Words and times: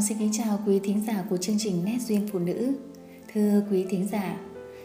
Hồng 0.00 0.06
xin 0.06 0.18
kính 0.18 0.32
chào 0.32 0.58
quý 0.66 0.80
thính 0.84 1.04
giả 1.06 1.24
của 1.30 1.36
chương 1.36 1.56
trình 1.58 1.84
Nét 1.84 1.98
Duyên 2.00 2.28
Phụ 2.32 2.38
Nữ. 2.38 2.72
Thưa 3.32 3.62
quý 3.70 3.86
thính 3.90 4.08
giả, 4.12 4.36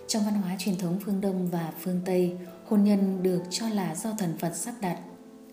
trong 0.07 0.23
văn 0.25 0.33
hóa 0.33 0.55
truyền 0.59 0.77
thống 0.77 0.99
phương 1.05 1.21
Đông 1.21 1.47
và 1.47 1.73
phương 1.79 2.01
Tây, 2.05 2.37
hôn 2.65 2.83
nhân 2.83 3.23
được 3.23 3.41
cho 3.49 3.69
là 3.69 3.95
do 3.95 4.11
thần 4.19 4.37
Phật 4.39 4.55
sắp 4.55 4.73
đặt. 4.81 4.99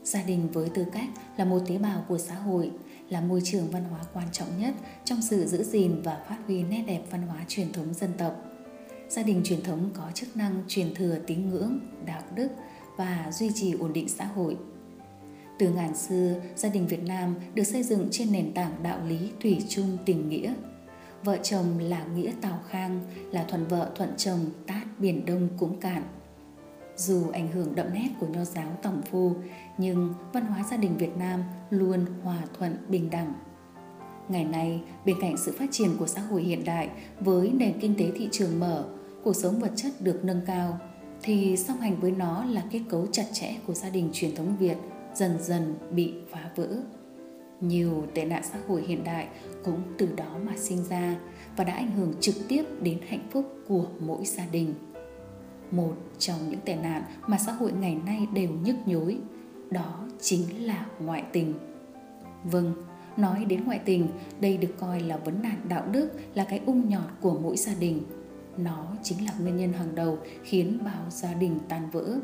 Gia 0.05 0.23
đình 0.23 0.49
với 0.53 0.69
tư 0.69 0.85
cách 0.93 1.09
là 1.37 1.45
một 1.45 1.59
tế 1.69 1.79
bào 1.79 2.05
của 2.09 2.19
xã 2.19 2.35
hội, 2.35 2.71
là 3.09 3.21
môi 3.21 3.41
trường 3.45 3.71
văn 3.71 3.85
hóa 3.85 4.01
quan 4.13 4.29
trọng 4.33 4.49
nhất 4.59 4.75
trong 5.05 5.23
sự 5.23 5.47
giữ 5.47 5.65
gìn 5.65 6.03
và 6.05 6.25
phát 6.29 6.39
huy 6.47 6.63
nét 6.63 6.85
đẹp 6.87 7.03
văn 7.11 7.23
hóa 7.23 7.45
truyền 7.49 7.73
thống 7.73 7.95
dân 7.95 8.11
tộc. 8.19 8.37
Gia 9.09 9.23
đình 9.23 9.41
truyền 9.45 9.63
thống 9.63 9.91
có 9.95 10.11
chức 10.15 10.37
năng 10.37 10.63
truyền 10.69 10.95
thừa 10.95 11.19
tín 11.27 11.51
ngưỡng, 11.51 11.79
đạo 12.07 12.23
đức 12.35 12.49
và 12.97 13.31
duy 13.33 13.51
trì 13.55 13.73
ổn 13.73 13.93
định 13.93 14.09
xã 14.09 14.25
hội– 14.25 14.57
từ 15.63 15.71
ngàn 15.71 15.97
xưa, 15.97 16.35
gia 16.57 16.69
đình 16.69 16.87
Việt 16.87 17.03
Nam 17.07 17.35
được 17.55 17.63
xây 17.65 17.83
dựng 17.83 18.09
trên 18.11 18.33
nền 18.33 18.55
tảng 18.55 18.73
đạo 18.83 18.99
lý 19.09 19.31
thủy 19.43 19.59
chung 19.69 19.99
tình 20.05 20.29
nghĩa. 20.29 20.55
Vợ 21.25 21.39
chồng 21.43 21.79
là 21.79 22.05
nghĩa 22.05 22.33
Tào 22.41 22.61
Khang, 22.69 23.01
là 23.31 23.45
thuần 23.45 23.67
vợ 23.67 23.91
thuận 23.95 24.17
chồng 24.17 24.39
tát 24.67 24.83
biển 24.99 25.27
đông 25.27 25.49
cũng 25.59 25.81
cạn. 25.81 26.03
Dù 26.97 27.31
ảnh 27.33 27.53
hưởng 27.53 27.75
đậm 27.75 27.87
nét 27.95 28.09
của 28.21 28.27
nho 28.27 28.45
giáo 28.45 28.79
tổng 28.83 29.03
phu, 29.11 29.35
nhưng 29.79 30.15
văn 30.33 30.47
hóa 30.47 30.65
gia 30.71 30.77
đình 30.77 30.97
Việt 30.97 31.17
Nam 31.17 31.43
luôn 31.71 32.07
hòa 32.23 32.39
thuận 32.59 32.77
bình 32.89 33.11
đẳng. 33.11 33.35
Ngày 34.29 34.45
nay, 34.45 34.83
bên 35.07 35.17
cạnh 35.21 35.37
sự 35.37 35.53
phát 35.59 35.69
triển 35.73 35.91
của 35.99 36.07
xã 36.07 36.21
hội 36.21 36.43
hiện 36.43 36.65
đại 36.65 36.89
với 37.21 37.51
nền 37.55 37.81
kinh 37.81 37.95
tế 37.99 38.11
thị 38.17 38.29
trường 38.33 38.61
mở, 38.61 38.85
cuộc 39.25 39.37
sống 39.37 39.59
vật 39.61 39.71
chất 39.77 39.93
được 40.01 40.25
nâng 40.25 40.41
cao, 40.47 40.79
thì 41.23 41.57
song 41.57 41.81
hành 41.81 42.01
với 42.01 42.11
nó 42.11 42.45
là 42.45 42.63
kết 42.71 42.81
cấu 42.91 43.07
chặt 43.07 43.27
chẽ 43.33 43.55
của 43.67 43.75
gia 43.75 43.91
đình 43.91 44.11
truyền 44.13 44.35
thống 44.35 44.57
Việt– 44.59 44.77
dần 45.15 45.37
dần 45.41 45.75
bị 45.91 46.15
phá 46.31 46.51
vỡ. 46.57 46.69
Nhiều 47.61 48.07
tệ 48.15 48.25
nạn 48.25 48.43
xã 48.53 48.59
hội 48.69 48.83
hiện 48.83 49.05
đại 49.05 49.29
cũng 49.65 49.83
từ 49.99 50.09
đó 50.17 50.39
mà 50.45 50.53
sinh 50.57 50.85
ra 50.85 51.17
và 51.57 51.65
đã 51.65 51.75
ảnh 51.75 51.91
hưởng 51.91 52.15
trực 52.21 52.35
tiếp 52.49 52.65
đến 52.81 52.99
hạnh 53.09 53.27
phúc 53.31 53.45
của 53.69 53.87
mỗi 54.01 54.25
gia 54.25 54.47
đình. 54.47 54.75
Một 55.71 55.95
trong 56.19 56.39
những 56.51 56.61
tệ 56.65 56.77
nạn 56.77 57.03
mà 57.27 57.39
xã 57.39 57.53
hội 57.53 57.73
ngày 57.73 57.99
nay 58.07 58.27
đều 58.35 58.51
nhức 58.51 58.77
nhối, 58.87 59.19
đó 59.71 60.09
chính 60.21 60.67
là 60.67 60.87
ngoại 61.01 61.25
tình. 61.33 61.55
Vâng, 62.45 62.75
nói 63.17 63.45
đến 63.45 63.65
ngoại 63.65 63.81
tình, 63.85 64.07
đây 64.41 64.57
được 64.57 64.75
coi 64.79 65.01
là 65.01 65.17
vấn 65.17 65.43
nạn 65.43 65.57
đạo 65.69 65.87
đức, 65.93 66.11
là 66.35 66.45
cái 66.45 66.61
ung 66.67 66.89
nhọt 66.89 67.11
của 67.21 67.39
mỗi 67.43 67.57
gia 67.57 67.75
đình. 67.75 68.03
Nó 68.57 68.97
chính 69.03 69.25
là 69.25 69.33
nguyên 69.41 69.57
nhân 69.57 69.73
hàng 69.73 69.95
đầu 69.95 70.19
khiến 70.43 70.79
bao 70.85 71.11
gia 71.11 71.35
đình 71.35 71.59
tan 71.69 71.91
vỡ 71.91 72.19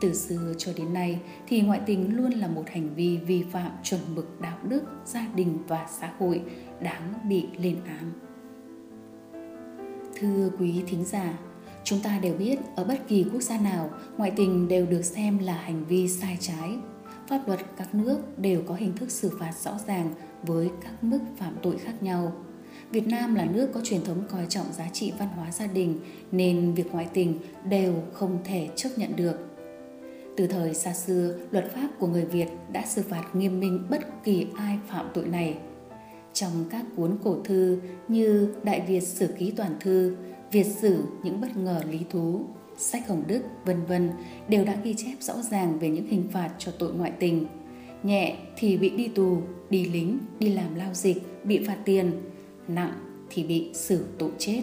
từ 0.00 0.14
xưa 0.14 0.54
cho 0.58 0.72
đến 0.76 0.92
nay 0.92 1.20
thì 1.48 1.60
ngoại 1.60 1.80
tình 1.86 2.16
luôn 2.16 2.30
là 2.30 2.48
một 2.48 2.64
hành 2.68 2.94
vi 2.94 3.16
vi 3.16 3.44
phạm 3.52 3.70
chuẩn 3.82 4.00
mực 4.14 4.40
đạo 4.40 4.58
đức, 4.68 4.82
gia 5.04 5.26
đình 5.34 5.58
và 5.68 5.86
xã 6.00 6.12
hội 6.18 6.42
đáng 6.80 7.14
bị 7.28 7.46
lên 7.58 7.76
án. 7.86 8.12
Thưa 10.20 10.50
quý 10.58 10.82
thính 10.86 11.04
giả, 11.04 11.38
chúng 11.84 12.00
ta 12.02 12.18
đều 12.22 12.34
biết 12.34 12.58
ở 12.76 12.84
bất 12.84 13.08
kỳ 13.08 13.24
quốc 13.32 13.42
gia 13.42 13.60
nào, 13.60 13.90
ngoại 14.16 14.32
tình 14.36 14.68
đều 14.68 14.86
được 14.86 15.02
xem 15.02 15.38
là 15.38 15.54
hành 15.54 15.84
vi 15.84 16.08
sai 16.08 16.36
trái. 16.40 16.76
Pháp 17.28 17.48
luật 17.48 17.60
các 17.76 17.94
nước 17.94 18.38
đều 18.38 18.62
có 18.66 18.74
hình 18.74 18.92
thức 18.96 19.10
xử 19.10 19.30
phạt 19.40 19.52
rõ 19.64 19.72
ràng 19.86 20.14
với 20.42 20.70
các 20.82 21.04
mức 21.04 21.20
phạm 21.36 21.56
tội 21.62 21.78
khác 21.78 22.02
nhau. 22.02 22.32
Việt 22.90 23.06
Nam 23.06 23.34
là 23.34 23.44
nước 23.44 23.70
có 23.74 23.80
truyền 23.84 24.04
thống 24.04 24.22
coi 24.30 24.46
trọng 24.48 24.72
giá 24.72 24.88
trị 24.92 25.12
văn 25.18 25.28
hóa 25.28 25.50
gia 25.50 25.66
đình 25.66 26.00
nên 26.32 26.74
việc 26.74 26.92
ngoại 26.92 27.08
tình 27.12 27.38
đều 27.64 27.94
không 28.12 28.38
thể 28.44 28.68
chấp 28.76 28.88
nhận 28.96 29.16
được 29.16 29.49
từ 30.40 30.46
thời 30.46 30.74
xa 30.74 30.92
xưa, 30.92 31.34
luật 31.50 31.72
pháp 31.74 31.88
của 31.98 32.06
người 32.06 32.24
Việt 32.24 32.48
đã 32.72 32.86
xử 32.86 33.02
phạt 33.02 33.24
nghiêm 33.34 33.60
minh 33.60 33.86
bất 33.90 34.24
kỳ 34.24 34.46
ai 34.56 34.78
phạm 34.88 35.06
tội 35.14 35.26
này. 35.26 35.58
Trong 36.32 36.50
các 36.70 36.84
cuốn 36.96 37.18
cổ 37.24 37.36
thư 37.44 37.80
như 38.08 38.54
Đại 38.62 38.80
Việt 38.80 39.00
Sử 39.00 39.26
Ký 39.38 39.50
Toàn 39.50 39.70
Thư, 39.80 40.16
Việt 40.52 40.64
Sử 40.64 41.04
Những 41.22 41.40
Bất 41.40 41.56
Ngờ 41.56 41.82
Lý 41.90 41.98
Thú, 42.10 42.44
Sách 42.76 43.08
Hồng 43.08 43.22
Đức, 43.26 43.40
vân 43.64 43.84
vân 43.84 44.10
đều 44.48 44.64
đã 44.64 44.76
ghi 44.84 44.94
chép 44.94 45.14
rõ 45.20 45.34
ràng 45.50 45.78
về 45.78 45.88
những 45.88 46.06
hình 46.06 46.24
phạt 46.32 46.50
cho 46.58 46.72
tội 46.78 46.92
ngoại 46.92 47.12
tình. 47.18 47.46
Nhẹ 48.02 48.36
thì 48.56 48.76
bị 48.76 48.90
đi 48.90 49.08
tù, 49.08 49.38
đi 49.70 49.84
lính, 49.84 50.18
đi 50.38 50.48
làm 50.48 50.74
lao 50.74 50.94
dịch, 50.94 51.44
bị 51.44 51.64
phạt 51.66 51.78
tiền. 51.84 52.12
Nặng 52.68 52.92
thì 53.30 53.44
bị 53.44 53.70
xử 53.74 54.04
tội 54.18 54.30
chết. 54.38 54.62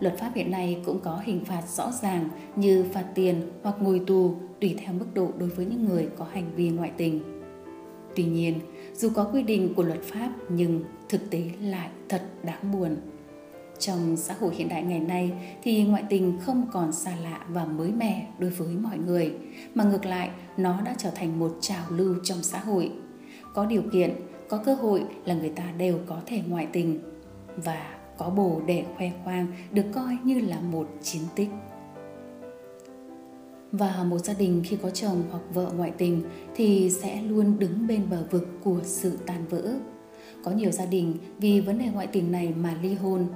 Luật 0.00 0.18
pháp 0.18 0.32
hiện 0.34 0.50
nay 0.50 0.78
cũng 0.86 1.00
có 1.00 1.22
hình 1.24 1.44
phạt 1.44 1.62
rõ 1.76 1.92
ràng 2.02 2.28
như 2.56 2.84
phạt 2.92 3.04
tiền 3.14 3.42
hoặc 3.62 3.76
ngồi 3.80 4.00
tù 4.06 4.36
tùy 4.64 4.74
theo 4.78 4.92
mức 4.92 5.06
độ 5.14 5.28
đối 5.38 5.48
với 5.48 5.66
những 5.66 5.84
người 5.84 6.08
có 6.18 6.26
hành 6.32 6.50
vi 6.56 6.68
ngoại 6.68 6.90
tình. 6.96 7.20
Tuy 8.16 8.24
nhiên, 8.24 8.60
dù 8.94 9.10
có 9.14 9.24
quy 9.32 9.42
định 9.42 9.74
của 9.74 9.82
luật 9.82 10.02
pháp 10.02 10.32
nhưng 10.48 10.84
thực 11.08 11.30
tế 11.30 11.50
lại 11.60 11.88
thật 12.08 12.22
đáng 12.42 12.72
buồn. 12.72 12.96
Trong 13.78 14.16
xã 14.16 14.34
hội 14.40 14.54
hiện 14.54 14.68
đại 14.68 14.82
ngày 14.82 15.00
nay 15.00 15.32
thì 15.62 15.84
ngoại 15.84 16.04
tình 16.08 16.38
không 16.40 16.66
còn 16.72 16.92
xa 16.92 17.16
lạ 17.22 17.44
và 17.48 17.64
mới 17.64 17.92
mẻ 17.92 18.26
đối 18.38 18.50
với 18.50 18.68
mọi 18.68 18.98
người, 18.98 19.32
mà 19.74 19.84
ngược 19.84 20.06
lại 20.06 20.30
nó 20.56 20.80
đã 20.80 20.94
trở 20.98 21.10
thành 21.10 21.38
một 21.38 21.56
trào 21.60 21.84
lưu 21.90 22.14
trong 22.22 22.42
xã 22.42 22.58
hội. 22.58 22.92
Có 23.54 23.66
điều 23.66 23.82
kiện, 23.92 24.10
có 24.48 24.58
cơ 24.64 24.74
hội 24.74 25.04
là 25.24 25.34
người 25.34 25.52
ta 25.56 25.64
đều 25.78 25.98
có 26.06 26.20
thể 26.26 26.42
ngoại 26.48 26.66
tình 26.72 27.00
và 27.56 27.94
có 28.18 28.30
bồ 28.30 28.60
để 28.66 28.84
khoe 28.96 29.10
khoang 29.24 29.46
được 29.70 29.86
coi 29.92 30.18
như 30.24 30.40
là 30.40 30.60
một 30.60 30.88
chiến 31.02 31.22
tích 31.34 31.48
và 33.78 34.04
một 34.04 34.18
gia 34.18 34.34
đình 34.34 34.62
khi 34.64 34.76
có 34.82 34.90
chồng 34.90 35.22
hoặc 35.30 35.42
vợ 35.54 35.72
ngoại 35.76 35.90
tình 35.98 36.22
thì 36.56 36.90
sẽ 36.90 37.22
luôn 37.22 37.58
đứng 37.58 37.86
bên 37.86 38.10
bờ 38.10 38.24
vực 38.30 38.48
của 38.64 38.80
sự 38.84 39.18
tan 39.26 39.46
vỡ. 39.46 39.74
Có 40.44 40.50
nhiều 40.50 40.70
gia 40.70 40.86
đình 40.86 41.14
vì 41.38 41.60
vấn 41.60 41.78
đề 41.78 41.86
ngoại 41.92 42.06
tình 42.06 42.32
này 42.32 42.54
mà 42.56 42.78
ly 42.82 42.94
hôn. 42.94 43.26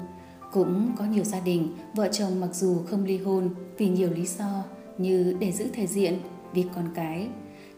Cũng 0.52 0.92
có 0.98 1.04
nhiều 1.04 1.24
gia 1.24 1.40
đình, 1.40 1.68
vợ 1.94 2.08
chồng 2.12 2.40
mặc 2.40 2.48
dù 2.52 2.78
không 2.90 3.04
ly 3.04 3.18
hôn 3.18 3.48
vì 3.78 3.88
nhiều 3.88 4.10
lý 4.10 4.26
do 4.26 4.64
như 4.98 5.36
để 5.40 5.52
giữ 5.52 5.66
thể 5.72 5.86
diện, 5.86 6.18
vì 6.54 6.64
con 6.74 6.84
cái, 6.94 7.28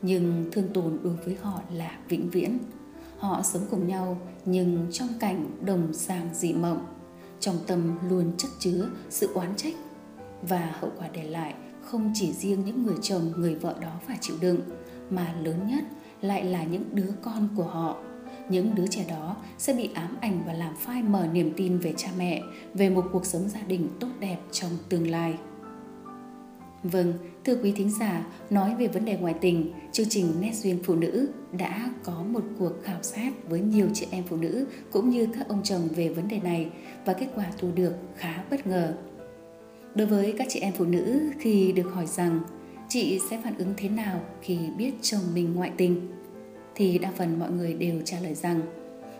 nhưng 0.03 0.45
thương 0.53 0.69
tổn 0.75 0.99
đối 1.03 1.15
với 1.15 1.37
họ 1.43 1.61
là 1.73 1.99
vĩnh 2.09 2.31
viễn. 2.31 2.59
Họ 3.19 3.43
sống 3.43 3.63
cùng 3.71 3.89
nhau, 3.89 4.19
nhưng 4.45 4.87
trong 4.91 5.09
cảnh 5.21 5.47
đồng 5.65 5.93
sàng 5.93 6.29
dị 6.35 6.53
mộng. 6.53 6.87
Trong 7.41 7.57
tâm 7.67 7.99
luôn 8.09 8.33
chất 8.37 8.51
chứa 8.59 8.89
sự 9.11 9.33
oán 9.35 9.57
trách 9.57 9.75
và 10.43 10.77
hậu 10.81 10.91
quả 10.99 11.09
để 11.13 11.23
lại 11.23 11.55
không 11.91 12.11
chỉ 12.15 12.33
riêng 12.33 12.63
những 12.65 12.87
người 12.87 12.97
chồng 13.03 13.33
người 13.37 13.55
vợ 13.55 13.75
đó 13.81 14.01
phải 14.07 14.19
chịu 14.21 14.37
đựng 14.41 14.61
mà 15.11 15.35
lớn 15.43 15.57
nhất 15.67 15.85
lại 16.21 16.45
là 16.45 16.65
những 16.65 16.85
đứa 16.93 17.13
con 17.23 17.49
của 17.57 17.65
họ 17.65 17.97
những 18.49 18.75
đứa 18.75 18.87
trẻ 18.87 19.05
đó 19.09 19.37
sẽ 19.59 19.75
bị 19.75 19.91
ám 19.95 20.17
ảnh 20.21 20.43
và 20.47 20.53
làm 20.53 20.77
phai 20.77 21.03
mờ 21.03 21.27
niềm 21.33 21.53
tin 21.57 21.79
về 21.79 21.95
cha 21.97 22.09
mẹ 22.19 22.43
về 22.75 22.91
một 22.91 23.05
cuộc 23.13 23.27
sống 23.27 23.49
gia 23.49 23.61
đình 23.61 23.89
tốt 24.01 24.09
đẹp 24.21 24.39
trong 24.53 24.71
tương 24.89 25.11
lai 25.11 25.35
Vâng, 26.83 27.13
thưa 27.45 27.57
quý 27.63 27.73
thính 27.73 27.91
giả, 27.91 28.27
nói 28.51 28.75
về 28.75 28.87
vấn 28.89 29.05
đề 29.05 29.17
ngoại 29.17 29.35
tình, 29.41 29.73
chương 29.93 30.09
trình 30.09 30.27
Nét 30.41 30.53
Duyên 30.55 30.79
Phụ 30.85 30.95
Nữ 30.95 31.29
đã 31.59 31.91
có 32.05 32.23
một 32.23 32.43
cuộc 32.59 32.73
khảo 32.83 33.03
sát 33.03 33.31
với 33.49 33.61
nhiều 33.61 33.87
chị 33.95 34.07
em 34.11 34.25
phụ 34.29 34.37
nữ 34.37 34.67
cũng 34.91 35.11
như 35.11 35.29
các 35.39 35.49
ông 35.49 35.63
chồng 35.65 35.89
về 35.97 36.09
vấn 36.09 36.29
đề 36.29 36.41
này 36.41 36.71
và 37.05 37.13
kết 37.13 37.29
quả 37.35 37.45
thu 37.59 37.69
được 37.75 37.93
khá 38.17 38.45
bất 38.51 38.67
ngờ. 38.67 38.95
Đối 39.95 40.07
với 40.07 40.35
các 40.39 40.47
chị 40.51 40.61
em 40.61 40.73
phụ 40.73 40.85
nữ 40.85 41.21
khi 41.39 41.73
được 41.73 41.91
hỏi 41.95 42.07
rằng 42.07 42.41
chị 42.89 43.21
sẽ 43.31 43.41
phản 43.45 43.59
ứng 43.59 43.75
thế 43.77 43.89
nào 43.89 44.21
khi 44.43 44.59
biết 44.79 44.93
chồng 45.03 45.21
mình 45.35 45.55
ngoại 45.55 45.71
tình 45.77 46.09
thì 46.75 46.99
đa 46.99 47.13
phần 47.17 47.39
mọi 47.39 47.51
người 47.51 47.75
đều 47.75 48.01
trả 48.05 48.21
lời 48.21 48.35
rằng 48.35 48.61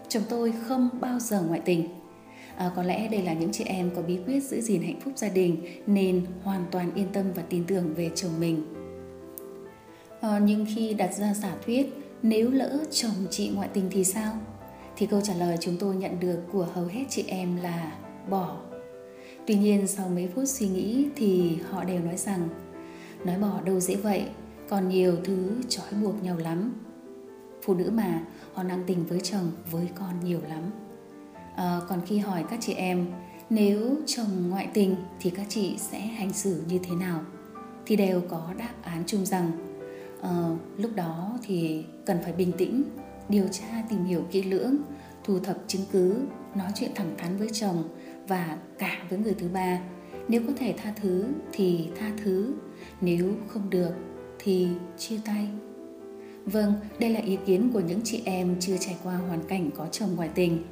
chồng 0.09 0.23
tôi 0.29 0.53
không 0.69 0.89
bao 1.01 1.19
giờ 1.19 1.43
ngoại 1.43 1.61
tình. 1.65 1.89
À, 2.57 2.71
có 2.77 2.83
lẽ 2.83 3.09
đây 3.09 3.23
là 3.23 3.33
những 3.33 3.53
chị 3.53 3.65
em 3.65 3.91
có 3.97 4.03
bí 4.03 4.19
quyết 4.27 4.41
giữ 4.41 4.61
gìn 4.61 4.83
hạnh 4.83 5.01
phúc 5.01 5.13
gia 5.17 5.29
đình 5.29 5.57
nên 5.87 6.27
hoàn 6.43 6.65
toàn 6.71 6.95
yên 6.95 7.07
tâm 7.13 7.25
và 7.35 7.43
tin 7.43 7.65
tưởng 7.65 7.95
về 7.95 8.11
chồng 8.15 8.41
mình. 8.41 8.63
À, 10.21 10.39
nhưng 10.39 10.67
khi 10.75 10.95
đặt 10.95 11.15
ra 11.15 11.35
giả 11.35 11.57
thuyết 11.67 11.87
nếu 12.23 12.51
lỡ 12.51 12.85
chồng 12.91 13.27
chị 13.31 13.51
ngoại 13.55 13.69
tình 13.73 13.89
thì 13.91 14.05
sao? 14.05 14.33
thì 15.01 15.07
câu 15.07 15.21
trả 15.21 15.35
lời 15.35 15.57
chúng 15.61 15.77
tôi 15.81 15.97
nhận 15.97 16.21
được 16.21 16.39
của 16.53 16.69
hầu 16.75 16.85
hết 16.85 17.05
chị 17.09 17.25
em 17.29 17.57
là 17.57 17.93
bỏ 18.31 18.57
tuy 19.51 19.57
nhiên 19.57 19.87
sau 19.87 20.09
mấy 20.09 20.29
phút 20.35 20.49
suy 20.49 20.69
nghĩ 20.69 21.07
thì 21.17 21.59
họ 21.71 21.85
đều 21.85 22.01
nói 22.01 22.17
rằng 22.17 22.49
nói 23.25 23.39
bỏ 23.39 23.61
đâu 23.65 23.81
dễ 23.81 23.95
vậy 23.95 24.25
còn 24.69 24.89
nhiều 24.89 25.17
thứ 25.25 25.51
trói 25.69 25.87
buộc 26.03 26.23
nhau 26.23 26.37
lắm. 26.37 26.73
Phụ 27.63 27.75
nữ 27.75 27.91
mà 27.95 28.21
họ 28.55 28.63
năng 28.63 28.85
tình 28.87 29.07
với 29.07 29.21
chồng 29.21 29.51
với 29.71 29.89
con 29.95 30.11
nhiều 30.25 30.41
lắm. 30.49 30.63
À, 31.57 31.81
còn 31.89 32.01
khi 32.07 32.19
hỏi 32.19 32.45
các 32.51 32.59
chị 32.63 32.73
em 32.73 33.07
nếu 33.51 33.97
chồng 34.07 34.49
ngoại 34.49 34.69
tình 34.75 34.97
thì 35.21 35.31
các 35.31 35.47
chị 35.49 35.75
sẽ 35.79 36.01
hành 36.01 36.33
xử 36.33 36.63
như 36.69 36.79
thế 36.79 36.95
nào? 36.95 37.21
thì 37.87 37.97
đều 37.97 38.23
có 38.29 38.55
đáp 38.59 38.75
án 38.83 39.03
chung 39.07 39.27
rằng 39.27 39.51
à, 40.23 40.31
lúc 40.77 40.91
đó 40.95 41.39
thì 41.43 41.85
cần 42.07 42.19
phải 42.23 42.33
bình 42.33 42.53
tĩnh 42.59 42.83
điều 43.29 43.49
tra 43.49 43.83
tìm 43.89 44.05
hiểu 44.05 44.25
kỹ 44.31 44.43
lưỡng 44.43 44.77
thu 45.25 45.39
thập 45.39 45.57
chứng 45.67 45.83
cứ 45.93 46.17
nói 46.55 46.69
chuyện 46.75 46.91
thẳng 46.95 47.15
thắn 47.19 47.37
với 47.37 47.49
chồng 47.53 47.85
và 48.31 48.57
cả 48.79 49.07
với 49.11 49.19
người 49.19 49.35
thứ 49.39 49.49
ba 49.49 49.79
nếu 50.29 50.43
có 50.47 50.53
thể 50.59 50.75
tha 50.83 50.93
thứ 50.97 51.27
thì 51.53 51.89
tha 51.99 52.11
thứ 52.25 52.55
nếu 53.01 53.35
không 53.49 53.71
được 53.71 53.93
thì 54.39 54.69
chia 54.99 55.19
tay 55.25 55.49
Vâng, 56.45 56.73
đây 56.99 57.11
là 57.11 57.21
ý 57.21 57.39
kiến 57.47 57.71
của 57.73 57.81
những 57.81 58.01
chị 58.05 58.23
em 58.25 58.57
chưa 58.61 58.77
trải 58.77 58.97
qua 59.05 59.17
hoàn 59.17 59.43
cảnh 59.49 59.71
có 59.77 59.87
chồng 59.87 60.09
ngoại 60.17 60.29
tình. 60.35 60.65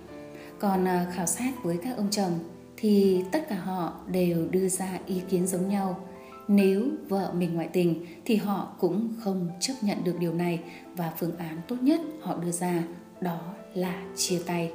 Còn 0.59 0.89
à, 0.89 1.07
khảo 1.15 1.27
sát 1.27 1.53
với 1.63 1.79
các 1.83 1.97
ông 1.97 2.11
chồng 2.11 2.39
thì 2.77 3.25
tất 3.33 3.49
cả 3.49 3.57
họ 3.57 3.93
đều 4.07 4.49
đưa 4.51 4.69
ra 4.69 4.99
ý 5.07 5.21
kiến 5.29 5.47
giống 5.47 5.69
nhau. 5.69 6.09
Nếu 6.49 6.89
vợ 7.09 7.33
mình 7.37 7.55
ngoại 7.55 7.69
tình 7.73 8.07
thì 8.25 8.37
họ 8.37 8.73
cũng 8.81 9.15
không 9.21 9.51
chấp 9.61 9.75
nhận 9.83 10.05
được 10.05 10.15
điều 10.21 10.35
này 10.35 10.61
và 10.97 11.13
phương 11.19 11.37
án 11.37 11.61
tốt 11.69 11.77
nhất 11.81 12.01
họ 12.21 12.37
đưa 12.37 12.51
ra 12.51 12.83
đó 13.21 13.55
là 13.75 14.03
chia 14.17 14.39
tay. 14.47 14.73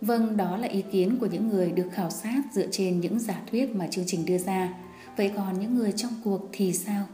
Vâng, 0.00 0.36
đó 0.36 0.56
là 0.56 0.68
ý 0.68 0.82
kiến 0.92 1.16
của 1.20 1.26
những 1.26 1.48
người 1.48 1.72
được 1.72 1.88
khảo 1.92 2.10
sát 2.10 2.42
dựa 2.52 2.66
trên 2.70 3.00
những 3.00 3.18
giả 3.18 3.40
thuyết 3.50 3.76
mà 3.76 3.86
chương 3.86 4.04
trình 4.06 4.26
đưa 4.26 4.38
ra. 4.38 4.74
Vậy 5.16 5.32
còn 5.36 5.60
những 5.60 5.74
người 5.74 5.92
trong 5.92 6.12
cuộc 6.24 6.48
thì 6.52 6.72
sao? 6.72 7.06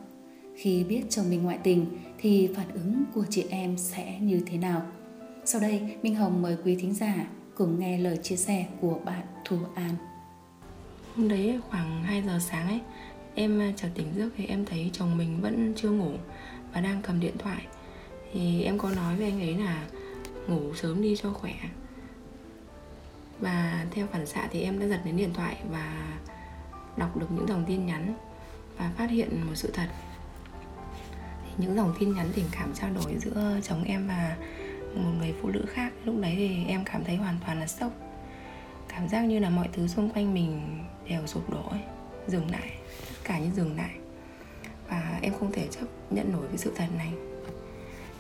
Khi 0.57 0.85
biết 0.85 1.03
chồng 1.11 1.31
mình 1.31 1.43
ngoại 1.43 1.59
tình 1.63 1.87
thì 2.19 2.49
phản 2.57 2.71
ứng 2.73 3.05
của 3.15 3.25
chị 3.31 3.45
em 3.51 3.79
sẽ 3.79 4.19
như 4.21 4.41
thế 4.47 4.59
nào? 4.59 4.83
Sau 5.45 5.61
đây, 5.61 5.97
Minh 6.03 6.15
Hồng 6.15 6.43
mời 6.43 6.57
quý 6.65 6.77
thính 6.77 6.95
giả 6.95 7.27
cùng 7.55 7.79
nghe 7.81 7.99
lời 7.99 8.17
chia 8.17 8.37
sẻ 8.37 8.67
của 8.81 8.99
bạn 9.05 9.27
Thu 9.45 9.57
An. 9.75 9.95
Hôm 11.17 11.29
đấy 11.29 11.61
khoảng 11.69 12.03
2 12.03 12.23
giờ 12.27 12.39
sáng 12.41 12.69
ấy, 12.69 12.81
em 13.35 13.61
à, 13.61 13.73
chợt 13.77 13.89
tỉnh 13.95 14.07
giấc 14.17 14.31
thì 14.37 14.47
em 14.47 14.65
thấy 14.65 14.91
chồng 14.93 15.19
mình 15.19 15.41
vẫn 15.41 15.73
chưa 15.77 15.91
ngủ 15.91 16.13
và 16.73 16.81
đang 16.81 17.03
cầm 17.03 17.21
điện 17.21 17.35
thoại. 17.39 17.67
Thì 18.33 18.63
em 18.63 18.79
có 18.79 18.91
nói 18.91 19.17
với 19.17 19.27
anh 19.27 19.41
ấy 19.41 19.55
là 19.55 19.87
ngủ 20.49 20.75
sớm 20.75 21.03
đi 21.03 21.17
cho 21.23 21.33
khỏe. 21.33 21.55
Và 23.41 23.87
theo 23.91 24.07
phản 24.07 24.27
xạ 24.27 24.49
thì 24.51 24.63
em 24.63 24.81
đã 24.81 24.87
giật 24.87 25.01
đến 25.05 25.17
điện 25.17 25.35
thoại 25.35 25.57
và 25.71 26.17
đọc 26.97 27.17
được 27.17 27.27
những 27.31 27.49
dòng 27.49 27.65
tin 27.67 27.87
nhắn 27.87 28.15
và 28.77 28.93
phát 28.97 29.11
hiện 29.11 29.47
một 29.47 29.55
sự 29.55 29.71
thật. 29.75 29.89
Những 31.59 31.77
dòng 31.77 31.95
tin 31.99 32.15
nhắn 32.15 32.29
tình 32.35 32.47
cảm 32.53 32.75
trao 32.75 32.91
đổi 32.91 33.15
giữa 33.19 33.61
chồng 33.63 33.85
em 33.85 34.09
và 34.09 34.37
một 34.95 35.11
người 35.19 35.35
phụ 35.43 35.49
nữ 35.49 35.65
khác, 35.69 35.93
lúc 36.05 36.15
đấy 36.21 36.35
thì 36.37 36.65
em 36.69 36.85
cảm 36.85 37.05
thấy 37.05 37.17
hoàn 37.17 37.37
toàn 37.47 37.61
là 37.61 37.67
sốc. 37.67 37.93
Cảm 38.89 39.09
giác 39.09 39.21
như 39.21 39.39
là 39.39 39.51
mọi 39.51 39.69
thứ 39.73 39.89
xung 39.89 40.11
quanh 40.11 40.35
mình 40.35 40.79
đều 41.09 41.27
sụp 41.27 41.51
đổ 41.51 41.69
ấy, 41.69 41.81
dừng 42.27 42.51
lại, 42.51 42.71
tất 43.09 43.19
cả 43.25 43.39
như 43.39 43.51
dừng 43.57 43.77
lại. 43.77 43.91
Và 44.89 45.19
em 45.23 45.33
không 45.39 45.53
thể 45.53 45.69
chấp 45.71 45.87
nhận 46.11 46.33
nổi 46.33 46.47
cái 46.49 46.59
sự 46.59 46.73
thật 46.77 46.87
này. 46.97 47.13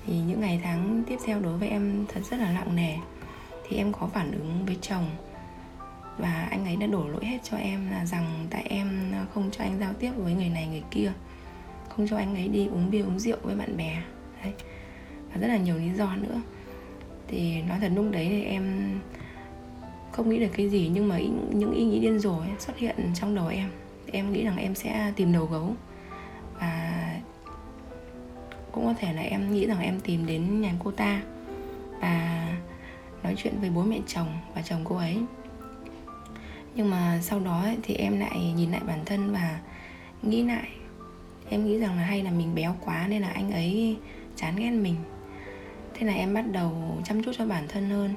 Thì 0.07 0.21
những 0.21 0.41
ngày 0.41 0.61
tháng 0.65 1.03
tiếp 1.07 1.17
theo 1.25 1.41
đối 1.41 1.59
với 1.59 1.69
em 1.69 2.05
thật 2.09 2.21
rất 2.31 2.37
là 2.37 2.53
nặng 2.53 2.77
nề 2.77 2.97
thì 3.69 3.77
em 3.77 3.93
có 3.93 4.07
phản 4.07 4.33
ứng 4.33 4.67
với 4.67 4.77
chồng. 4.81 5.07
Và 6.19 6.49
anh 6.51 6.65
ấy 6.65 6.77
đã 6.77 6.87
đổ 6.87 7.09
lỗi 7.09 7.25
hết 7.25 7.39
cho 7.43 7.57
em 7.57 7.91
là 7.91 8.07
rằng 8.07 8.47
tại 8.51 8.67
em 8.69 9.13
không 9.35 9.51
cho 9.53 9.65
anh 9.65 9.79
giao 9.81 9.93
tiếp 9.93 10.13
với 10.17 10.35
người 10.35 10.49
này, 10.49 10.67
người 10.67 10.83
kia. 10.91 11.13
Không 11.89 12.07
cho 12.09 12.17
anh 12.17 12.35
ấy 12.35 12.49
đi 12.49 12.67
uống 12.67 12.91
bia, 12.91 13.03
uống 13.03 13.19
rượu 13.19 13.37
với 13.43 13.57
bạn 13.57 13.77
bè. 13.77 14.03
Đấy. 14.43 14.53
Và 15.33 15.41
rất 15.41 15.49
là 15.49 15.57
nhiều 15.57 15.77
lý 15.77 15.91
do 15.91 16.17
nữa. 16.17 16.41
Thì 17.29 17.63
nói 17.63 17.79
thật 17.81 17.93
lúc 17.95 18.07
đấy 18.11 18.27
thì 18.29 18.45
em 18.45 18.95
không 20.13 20.29
nghĩ 20.29 20.39
được 20.39 20.51
cái 20.57 20.69
gì, 20.69 20.91
nhưng 20.95 21.09
mà 21.09 21.19
những 21.53 21.73
ý 21.73 21.85
nghĩ 21.85 22.01
điên 22.01 22.19
rồ 22.19 22.43
xuất 22.59 22.79
hiện 22.79 22.97
trong 23.15 23.35
đầu 23.35 23.47
em. 23.47 23.71
Em 24.13 24.33
nghĩ 24.33 24.45
rằng 24.45 24.57
em 24.57 24.75
sẽ 24.75 25.13
tìm 25.17 25.33
đầu 25.33 25.47
gấu. 25.47 25.75
Và 26.61 27.21
cũng 28.73 28.85
có 28.85 28.95
thể 28.99 29.13
là 29.13 29.23
em 29.23 29.53
nghĩ 29.53 29.67
rằng 29.67 29.81
em 29.81 30.01
tìm 30.01 30.27
đến 30.27 30.61
nhà 30.61 30.73
cô 30.85 30.91
ta. 30.91 31.23
Và 32.01 32.49
nói 33.25 33.35
chuyện 33.37 33.61
với 33.61 33.71
bố 33.71 33.83
mẹ 33.83 33.99
chồng 34.07 34.29
và 34.55 34.63
chồng 34.63 34.81
cô 34.85 34.97
ấy. 34.97 35.19
Nhưng 36.75 36.91
mà 36.91 37.19
sau 37.23 37.41
đó 37.41 37.67
thì 37.83 37.95
em 37.95 38.21
lại 38.21 38.53
nhìn 38.57 38.71
lại 38.71 38.81
bản 38.87 39.05
thân 39.05 39.33
và 39.33 39.61
nghĩ 40.23 40.43
lại. 40.43 40.69
Em 41.51 41.67
nghĩ 41.67 41.79
rằng 41.79 41.97
là 41.97 42.03
hay 42.03 42.23
là 42.23 42.31
mình 42.31 42.55
béo 42.55 42.77
quá 42.81 43.07
nên 43.09 43.23
là 43.23 43.29
anh 43.29 43.53
ấy 43.53 43.97
chán 44.37 44.57
ghét 44.57 44.71
mình. 44.71 44.97
Thế 45.95 46.07
là 46.07 46.13
em 46.13 46.35
bắt 46.35 46.45
đầu 46.53 46.99
chăm 47.05 47.23
chút 47.23 47.33
cho 47.39 47.47
bản 47.47 47.65
thân 47.69 47.91
hơn. 47.91 48.15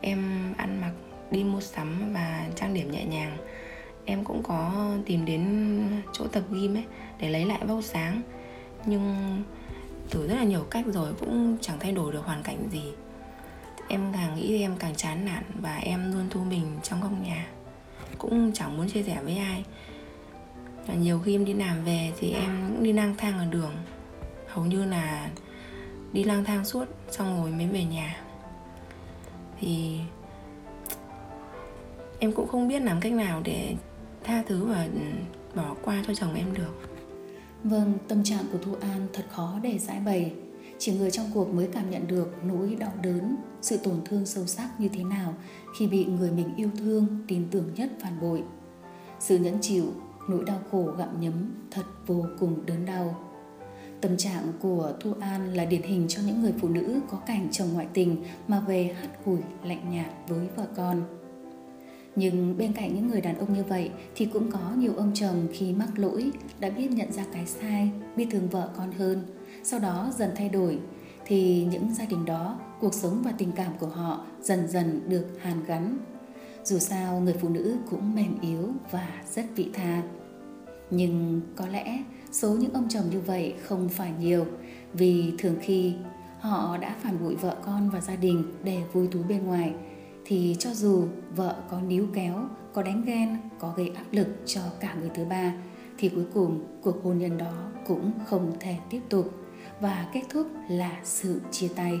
Em 0.00 0.52
ăn 0.56 0.80
mặc, 0.80 0.92
đi 1.30 1.44
mua 1.44 1.60
sắm 1.60 2.12
và 2.12 2.46
trang 2.56 2.74
điểm 2.74 2.90
nhẹ 2.90 3.04
nhàng. 3.04 3.36
Em 4.04 4.24
cũng 4.24 4.42
có 4.42 4.90
tìm 5.06 5.24
đến 5.24 5.82
chỗ 6.12 6.26
tập 6.26 6.42
gym 6.50 6.76
ấy 6.76 6.84
để 7.20 7.30
lấy 7.30 7.46
lại 7.46 7.60
vóc 7.66 7.84
sáng. 7.84 8.22
Nhưng 8.86 9.42
thử 10.10 10.28
rất 10.28 10.34
là 10.34 10.44
nhiều 10.44 10.66
cách 10.70 10.84
rồi, 10.86 11.12
cũng 11.20 11.56
chẳng 11.60 11.78
thay 11.80 11.92
đổi 11.92 12.12
được 12.12 12.24
hoàn 12.24 12.42
cảnh 12.42 12.68
gì 12.70 12.92
em 13.88 14.12
càng 14.12 14.36
nghĩ 14.36 14.46
thì 14.48 14.60
em 14.60 14.76
càng 14.78 14.94
chán 14.94 15.24
nản 15.24 15.42
và 15.60 15.76
em 15.76 16.12
luôn 16.12 16.28
thu 16.30 16.44
mình 16.44 16.78
trong 16.82 17.00
góc 17.00 17.12
nhà. 17.22 17.46
Cũng 18.18 18.52
chẳng 18.52 18.76
muốn 18.76 18.88
chia 18.88 19.02
sẻ 19.02 19.18
với 19.22 19.36
ai. 19.36 19.64
Và 20.86 20.94
nhiều 20.94 21.20
khi 21.24 21.34
em 21.34 21.44
đi 21.44 21.54
làm 21.54 21.84
về 21.84 22.12
thì 22.18 22.32
em 22.32 22.68
cũng 22.68 22.82
đi 22.82 22.92
lang 22.92 23.14
thang 23.18 23.38
ở 23.38 23.46
đường. 23.50 23.72
Hầu 24.48 24.66
như 24.66 24.84
là 24.84 25.30
đi 26.12 26.24
lang 26.24 26.44
thang 26.44 26.64
suốt 26.64 26.84
xong 27.10 27.42
rồi 27.42 27.50
mới 27.50 27.66
về 27.66 27.84
nhà. 27.84 28.20
Thì 29.60 29.98
em 32.18 32.32
cũng 32.32 32.48
không 32.48 32.68
biết 32.68 32.82
làm 32.82 33.00
cách 33.00 33.12
nào 33.12 33.40
để 33.44 33.74
tha 34.24 34.42
thứ 34.46 34.64
và 34.64 34.86
bỏ 35.54 35.74
qua 35.82 36.04
cho 36.06 36.14
chồng 36.14 36.34
em 36.34 36.54
được. 36.54 36.80
Vâng, 37.64 37.98
tâm 38.08 38.24
trạng 38.24 38.44
của 38.52 38.58
Thu 38.58 38.74
An 38.80 39.06
thật 39.12 39.24
khó 39.30 39.58
để 39.62 39.78
giải 39.78 40.00
bày. 40.00 40.32
Chỉ 40.78 40.92
người 40.92 41.10
trong 41.10 41.26
cuộc 41.34 41.54
mới 41.54 41.68
cảm 41.72 41.90
nhận 41.90 42.06
được 42.06 42.34
nỗi 42.44 42.76
đau 42.78 42.92
đớn, 43.02 43.36
sự 43.62 43.76
tổn 43.76 43.96
thương 44.04 44.26
sâu 44.26 44.46
sắc 44.46 44.80
như 44.80 44.88
thế 44.88 45.04
nào 45.04 45.34
khi 45.78 45.86
bị 45.86 46.04
người 46.04 46.30
mình 46.30 46.54
yêu 46.56 46.70
thương, 46.78 47.06
tin 47.28 47.46
tưởng 47.50 47.74
nhất 47.76 47.90
phản 48.00 48.20
bội. 48.20 48.42
Sự 49.20 49.38
nhẫn 49.38 49.58
chịu, 49.60 49.92
nỗi 50.28 50.44
đau 50.46 50.58
khổ 50.70 50.90
gặm 50.98 51.20
nhấm 51.20 51.50
thật 51.70 51.84
vô 52.06 52.24
cùng 52.38 52.66
đớn 52.66 52.86
đau. 52.86 53.30
Tâm 54.00 54.16
trạng 54.16 54.52
của 54.60 54.92
Thu 55.00 55.12
An 55.20 55.54
là 55.54 55.64
điển 55.64 55.82
hình 55.82 56.04
cho 56.08 56.22
những 56.26 56.42
người 56.42 56.52
phụ 56.60 56.68
nữ 56.68 57.00
có 57.10 57.18
cảnh 57.26 57.48
chồng 57.52 57.68
ngoại 57.72 57.86
tình 57.94 58.16
mà 58.48 58.60
về 58.60 58.94
hắt 59.00 59.08
hủi 59.24 59.38
lạnh 59.64 59.90
nhạt 59.90 60.10
với 60.28 60.48
vợ 60.56 60.66
con. 60.76 61.02
Nhưng 62.16 62.58
bên 62.58 62.72
cạnh 62.72 62.94
những 62.94 63.08
người 63.08 63.20
đàn 63.20 63.38
ông 63.38 63.54
như 63.54 63.64
vậy 63.64 63.90
thì 64.14 64.26
cũng 64.26 64.50
có 64.50 64.72
nhiều 64.76 64.92
ông 64.96 65.10
chồng 65.14 65.46
khi 65.52 65.72
mắc 65.72 65.98
lỗi 65.98 66.30
đã 66.60 66.70
biết 66.70 66.90
nhận 66.90 67.12
ra 67.12 67.24
cái 67.32 67.46
sai, 67.46 67.90
biết 68.16 68.26
thương 68.30 68.48
vợ 68.48 68.70
con 68.76 68.92
hơn, 68.92 69.22
sau 69.62 69.80
đó 69.80 70.10
dần 70.16 70.30
thay 70.36 70.48
đổi. 70.48 70.78
Thì 71.26 71.66
những 71.70 71.94
gia 71.94 72.04
đình 72.04 72.24
đó, 72.24 72.58
cuộc 72.80 72.94
sống 72.94 73.22
và 73.24 73.32
tình 73.38 73.52
cảm 73.52 73.72
của 73.80 73.86
họ 73.86 74.24
dần 74.42 74.68
dần 74.68 75.00
được 75.08 75.26
hàn 75.40 75.64
gắn. 75.66 75.98
Dù 76.64 76.78
sao 76.78 77.20
người 77.20 77.34
phụ 77.40 77.48
nữ 77.48 77.76
cũng 77.90 78.14
mềm 78.14 78.40
yếu 78.40 78.68
và 78.90 79.08
rất 79.34 79.44
vị 79.56 79.70
tha. 79.72 80.02
Nhưng 80.90 81.40
có 81.56 81.66
lẽ 81.66 82.02
số 82.32 82.50
những 82.50 82.72
ông 82.72 82.88
chồng 82.88 83.10
như 83.10 83.20
vậy 83.20 83.54
không 83.62 83.88
phải 83.88 84.12
nhiều 84.20 84.46
vì 84.92 85.32
thường 85.38 85.56
khi 85.60 85.94
họ 86.40 86.76
đã 86.76 86.96
phản 87.02 87.22
bội 87.22 87.34
vợ 87.34 87.56
con 87.64 87.90
và 87.90 88.00
gia 88.00 88.16
đình 88.16 88.44
để 88.64 88.82
vui 88.92 89.08
thú 89.08 89.20
bên 89.28 89.44
ngoài 89.44 89.74
thì 90.24 90.56
cho 90.58 90.74
dù 90.74 91.04
vợ 91.36 91.56
có 91.70 91.80
níu 91.80 92.06
kéo, 92.14 92.48
có 92.72 92.82
đánh 92.82 93.04
ghen, 93.04 93.36
có 93.58 93.72
gây 93.76 93.88
áp 93.88 94.04
lực 94.10 94.28
cho 94.46 94.60
cả 94.80 94.94
người 95.00 95.10
thứ 95.14 95.24
ba 95.24 95.54
thì 95.98 96.08
cuối 96.08 96.24
cùng 96.34 96.64
cuộc 96.82 97.04
hôn 97.04 97.18
nhân 97.18 97.38
đó 97.38 97.52
cũng 97.86 98.12
không 98.26 98.52
thể 98.60 98.76
tiếp 98.90 99.00
tục 99.08 99.43
và 99.80 100.06
kết 100.12 100.22
thúc 100.28 100.46
là 100.68 101.00
sự 101.04 101.40
chia 101.50 101.68
tay. 101.68 102.00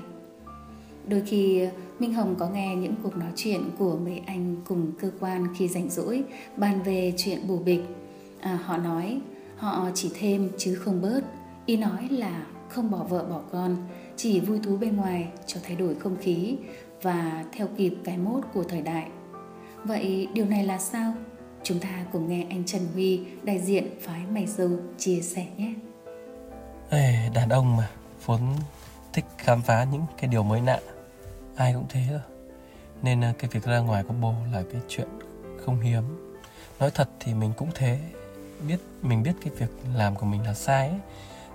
Đôi 1.08 1.22
khi 1.26 1.68
Minh 1.98 2.14
Hồng 2.14 2.34
có 2.38 2.48
nghe 2.48 2.76
những 2.76 2.94
cuộc 3.02 3.16
nói 3.16 3.30
chuyện 3.36 3.70
của 3.78 3.98
mấy 4.04 4.20
anh 4.26 4.56
cùng 4.64 4.92
cơ 4.98 5.10
quan 5.20 5.46
khi 5.56 5.68
rảnh 5.68 5.90
rỗi 5.90 6.24
bàn 6.56 6.82
về 6.82 7.12
chuyện 7.16 7.48
bù 7.48 7.58
bịch. 7.58 7.84
À, 8.40 8.58
họ 8.64 8.76
nói 8.76 9.20
họ 9.56 9.90
chỉ 9.94 10.10
thêm 10.14 10.50
chứ 10.58 10.74
không 10.74 11.02
bớt. 11.02 11.20
Ý 11.66 11.76
nói 11.76 12.08
là 12.10 12.46
không 12.68 12.90
bỏ 12.90 12.98
vợ 12.98 13.26
bỏ 13.30 13.40
con, 13.52 13.76
chỉ 14.16 14.40
vui 14.40 14.58
thú 14.58 14.76
bên 14.76 14.96
ngoài 14.96 15.28
cho 15.46 15.60
thay 15.62 15.76
đổi 15.76 15.94
không 15.94 16.16
khí 16.20 16.56
và 17.02 17.44
theo 17.52 17.68
kịp 17.76 17.94
cái 18.04 18.18
mốt 18.18 18.44
của 18.54 18.64
thời 18.64 18.82
đại. 18.82 19.08
Vậy 19.84 20.28
điều 20.34 20.46
này 20.46 20.64
là 20.64 20.78
sao? 20.78 21.14
Chúng 21.62 21.78
ta 21.78 22.06
cùng 22.12 22.28
nghe 22.28 22.46
anh 22.50 22.64
Trần 22.64 22.82
Huy, 22.94 23.20
đại 23.42 23.58
diện 23.58 23.86
phái 24.00 24.20
mày 24.34 24.46
dâu 24.46 24.70
chia 24.98 25.20
sẻ 25.20 25.46
nhé. 25.56 25.74
Ê, 26.94 27.30
đàn 27.34 27.48
ông 27.48 27.76
mà, 27.76 27.88
vốn 28.24 28.40
thích 29.12 29.24
khám 29.38 29.62
phá 29.62 29.84
những 29.84 30.06
cái 30.18 30.30
điều 30.30 30.42
mới 30.42 30.60
lạ. 30.60 30.80
Ai 31.56 31.74
cũng 31.74 31.86
thế 31.88 32.00
thôi. 32.10 32.20
Nên 33.02 33.20
ờ, 33.20 33.32
cái 33.38 33.50
việc 33.52 33.64
ra 33.64 33.78
ngoài 33.78 34.04
có 34.08 34.14
bồ 34.14 34.34
là 34.52 34.62
cái 34.72 34.80
chuyện 34.88 35.08
không 35.64 35.80
hiếm. 35.80 36.02
Nói 36.80 36.90
thật 36.90 37.08
thì 37.20 37.34
mình 37.34 37.52
cũng 37.56 37.70
thế. 37.74 37.98
Biết 38.68 38.76
mình 39.02 39.22
biết 39.22 39.32
cái 39.44 39.52
việc 39.58 39.70
làm 39.94 40.14
của 40.16 40.26
mình 40.26 40.42
là 40.42 40.54
sai 40.54 40.88
ấy. 40.88 40.98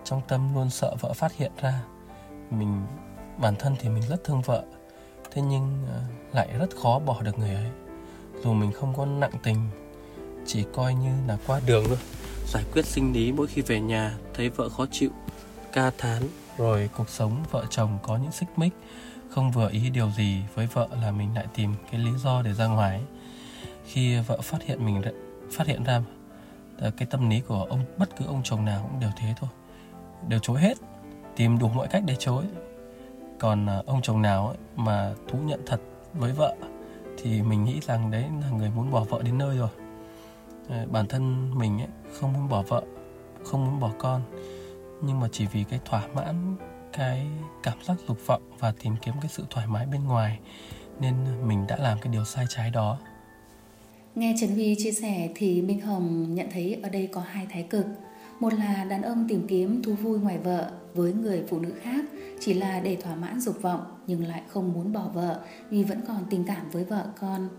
trong 0.03 0.22
tâm 0.27 0.55
luôn 0.55 0.69
sợ 0.69 0.96
vợ 1.00 1.13
phát 1.13 1.34
hiện 1.36 1.51
ra. 1.62 1.81
Mình 2.50 2.86
bản 3.38 3.55
thân 3.55 3.75
thì 3.79 3.89
mình 3.89 4.03
rất 4.10 4.24
thương 4.24 4.41
vợ. 4.41 4.63
Thế 5.31 5.41
nhưng 5.41 5.86
ờ, 5.88 6.01
lại 6.34 6.48
rất 6.60 6.69
khó 6.84 7.00
bỏ 7.00 7.22
được 7.22 7.39
người 7.39 7.55
ấy. 7.55 7.72
Dù 8.43 8.53
mình 8.53 8.72
không 8.72 8.93
có 8.98 9.05
nặng 9.05 9.34
tình 9.43 9.69
chỉ 10.46 10.65
coi 10.74 10.93
như 10.93 11.12
là 11.27 11.38
qua 11.48 11.62
đường 11.65 11.84
thôi 11.88 11.98
giải 12.50 12.63
quyết 12.74 12.86
sinh 12.86 13.13
lý 13.13 13.32
mỗi 13.32 13.48
khi 13.48 13.62
về 13.62 13.79
nhà, 13.79 14.18
thấy 14.34 14.50
vợ 14.50 14.70
khó 14.70 14.86
chịu, 14.91 15.10
ca 15.74 15.91
thán, 15.98 16.24
rồi 16.58 16.89
cuộc 16.98 17.10
sống 17.10 17.44
vợ 17.51 17.65
chồng 17.70 17.98
có 18.03 18.18
những 18.18 18.32
xích 18.32 18.50
mích, 18.56 18.74
không 19.29 19.51
vừa 19.51 19.70
ý 19.70 19.89
điều 19.89 20.12
gì 20.12 20.41
với 20.56 20.68
vợ 20.74 20.88
là 21.01 21.12
mình 21.12 21.36
lại 21.36 21.46
tìm 21.56 21.74
cái 21.91 22.00
lý 22.01 22.12
do 22.18 22.41
để 22.41 22.53
ra 22.53 22.68
ngoài. 22.68 23.01
Khi 23.86 24.20
vợ 24.20 24.41
phát 24.41 24.63
hiện 24.63 24.86
mình 24.86 25.01
phát 25.51 25.68
hiện 25.68 25.84
ra 25.84 26.01
cái 26.79 27.08
tâm 27.10 27.29
lý 27.29 27.41
của 27.41 27.63
ông, 27.70 27.86
bất 27.98 28.10
cứ 28.18 28.25
ông 28.25 28.41
chồng 28.44 28.65
nào 28.65 28.89
cũng 28.91 29.00
đều 29.00 29.12
thế 29.18 29.34
thôi, 29.39 29.50
đều 30.27 30.39
chối 30.39 30.60
hết, 30.60 30.77
tìm 31.36 31.60
đủ 31.60 31.68
mọi 31.68 31.88
cách 31.88 32.03
để 32.06 32.15
chối. 32.20 32.44
Còn 33.39 33.65
à, 33.70 33.82
ông 33.86 34.01
chồng 34.01 34.22
nào 34.22 34.48
ấy 34.48 34.58
mà 34.75 35.13
thú 35.27 35.39
nhận 35.39 35.60
thật 35.65 35.82
với 36.13 36.32
vợ 36.32 36.56
thì 37.18 37.41
mình 37.41 37.63
nghĩ 37.63 37.79
rằng 37.88 38.12
đấy 38.12 38.25
là 38.41 38.50
người 38.50 38.70
muốn 38.70 38.91
bỏ 38.91 39.03
vợ 39.03 39.22
đến 39.24 39.38
nơi 39.38 39.58
rồi. 39.58 39.70
Ờ, 40.70 40.86
bản 40.91 41.08
thân 41.08 41.53
mình 41.60 41.82
ấy 41.82 41.88
không 42.13 42.34
muốn 42.34 42.50
bỏ 42.50 42.63
vợ, 42.68 42.84
không 43.44 43.66
muốn 43.66 43.80
bỏ 43.80 43.92
con. 44.00 44.22
Nhưng 45.01 45.20
mà 45.20 45.28
chỉ 45.32 45.46
vì 45.54 45.63
cái 45.63 45.80
thỏa 45.86 46.08
mãn, 46.16 46.56
cái 46.94 47.28
cảm 47.63 47.78
giác 47.84 47.96
dục 48.08 48.18
vọng 48.25 48.42
và 48.60 48.74
tìm 48.84 48.94
kiếm 49.01 49.13
cái 49.22 49.30
sự 49.30 49.44
thoải 49.50 49.68
mái 49.68 49.86
bên 49.86 50.04
ngoài 50.04 50.39
nên 51.00 51.13
mình 51.48 51.68
đã 51.68 51.78
làm 51.78 52.00
cái 52.01 52.13
điều 52.13 52.25
sai 52.25 52.46
trái 52.50 52.72
đó. 52.72 52.98
Nghe 54.16 54.36
trần 54.42 54.50
huy 54.50 54.75
chia 54.75 54.92
sẻ 54.92 55.30
thì 55.36 55.62
minh 55.62 55.82
hồng 55.82 56.36
nhận 56.36 56.48
thấy 56.51 56.80
ở 56.84 56.89
đây 56.89 57.10
có 57.12 57.22
hai 57.22 57.48
thái 57.50 57.63
cực. 57.63 57.86
Một 58.39 58.54
là 58.54 58.84
đàn 58.89 59.01
ông 59.01 59.28
tìm 59.30 59.48
kiếm 59.48 59.84
thú 59.84 59.94
vui 59.94 60.20
ngoài 60.20 60.38
vợ 60.38 60.72
với 60.94 61.13
người 61.13 61.44
phụ 61.50 61.60
nữ 61.60 61.74
khác 61.82 62.06
chỉ 62.39 62.54
là 62.54 62.80
để 62.80 62.96
thỏa 62.96 63.16
mãn 63.16 63.39
dục 63.39 63.62
vọng 63.62 63.82
nhưng 64.08 64.28
lại 64.28 64.42
không 64.48 64.74
muốn 64.74 64.94
bỏ 64.94 65.06
vợ 65.13 65.39
vì 65.70 65.84
vẫn 65.84 66.01
còn 66.08 66.25
tình 66.30 66.44
cảm 66.44 66.70
với 66.70 66.84
vợ 66.84 67.06
con. 67.20 67.50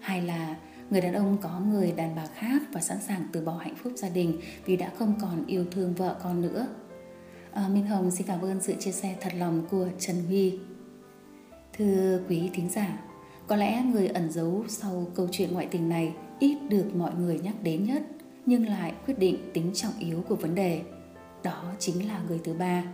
hay 0.00 0.22
là 0.22 0.56
người 0.90 1.00
đàn 1.00 1.14
ông 1.14 1.36
có 1.42 1.60
người 1.60 1.92
đàn 1.92 2.16
bà 2.16 2.26
khác 2.26 2.62
và 2.72 2.80
sẵn 2.80 3.00
sàng 3.00 3.28
từ 3.32 3.40
bỏ 3.40 3.56
hạnh 3.56 3.74
phúc 3.82 3.92
gia 3.96 4.08
đình 4.08 4.40
vì 4.64 4.76
đã 4.76 4.90
không 4.98 5.14
còn 5.22 5.46
yêu 5.46 5.64
thương 5.70 5.94
vợ 5.94 6.16
con 6.22 6.40
nữa. 6.42 6.66
À, 7.52 7.68
Minh 7.68 7.86
Hồng 7.86 8.10
xin 8.10 8.26
cảm 8.26 8.40
ơn 8.40 8.60
sự 8.60 8.74
chia 8.78 8.92
sẻ 8.92 9.16
thật 9.20 9.32
lòng 9.38 9.66
của 9.70 9.88
Trần 9.98 10.16
Huy. 10.26 10.58
Thưa 11.78 12.20
quý 12.28 12.50
thính 12.54 12.68
giả, 12.68 13.00
có 13.46 13.56
lẽ 13.56 13.82
người 13.82 14.08
ẩn 14.08 14.32
giấu 14.32 14.64
sau 14.68 15.06
câu 15.14 15.28
chuyện 15.32 15.52
ngoại 15.52 15.68
tình 15.70 15.88
này 15.88 16.14
ít 16.38 16.58
được 16.68 16.94
mọi 16.94 17.14
người 17.14 17.38
nhắc 17.38 17.54
đến 17.62 17.84
nhất 17.84 18.02
nhưng 18.46 18.66
lại 18.66 18.94
quyết 19.06 19.18
định 19.18 19.50
tính 19.52 19.70
trọng 19.74 19.92
yếu 19.98 20.24
của 20.28 20.36
vấn 20.36 20.54
đề. 20.54 20.82
Đó 21.42 21.72
chính 21.78 22.08
là 22.08 22.20
người 22.28 22.40
thứ 22.44 22.54
ba. 22.54 22.84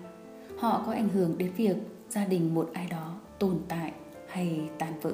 Họ 0.58 0.82
có 0.86 0.92
ảnh 0.92 1.08
hưởng 1.08 1.38
đến 1.38 1.52
việc 1.56 1.76
gia 2.08 2.24
đình 2.24 2.54
một 2.54 2.70
ai 2.72 2.86
đó 2.90 3.20
tồn 3.38 3.58
tại 3.68 3.92
hay 4.28 4.60
tan 4.78 5.00
vỡ. 5.00 5.12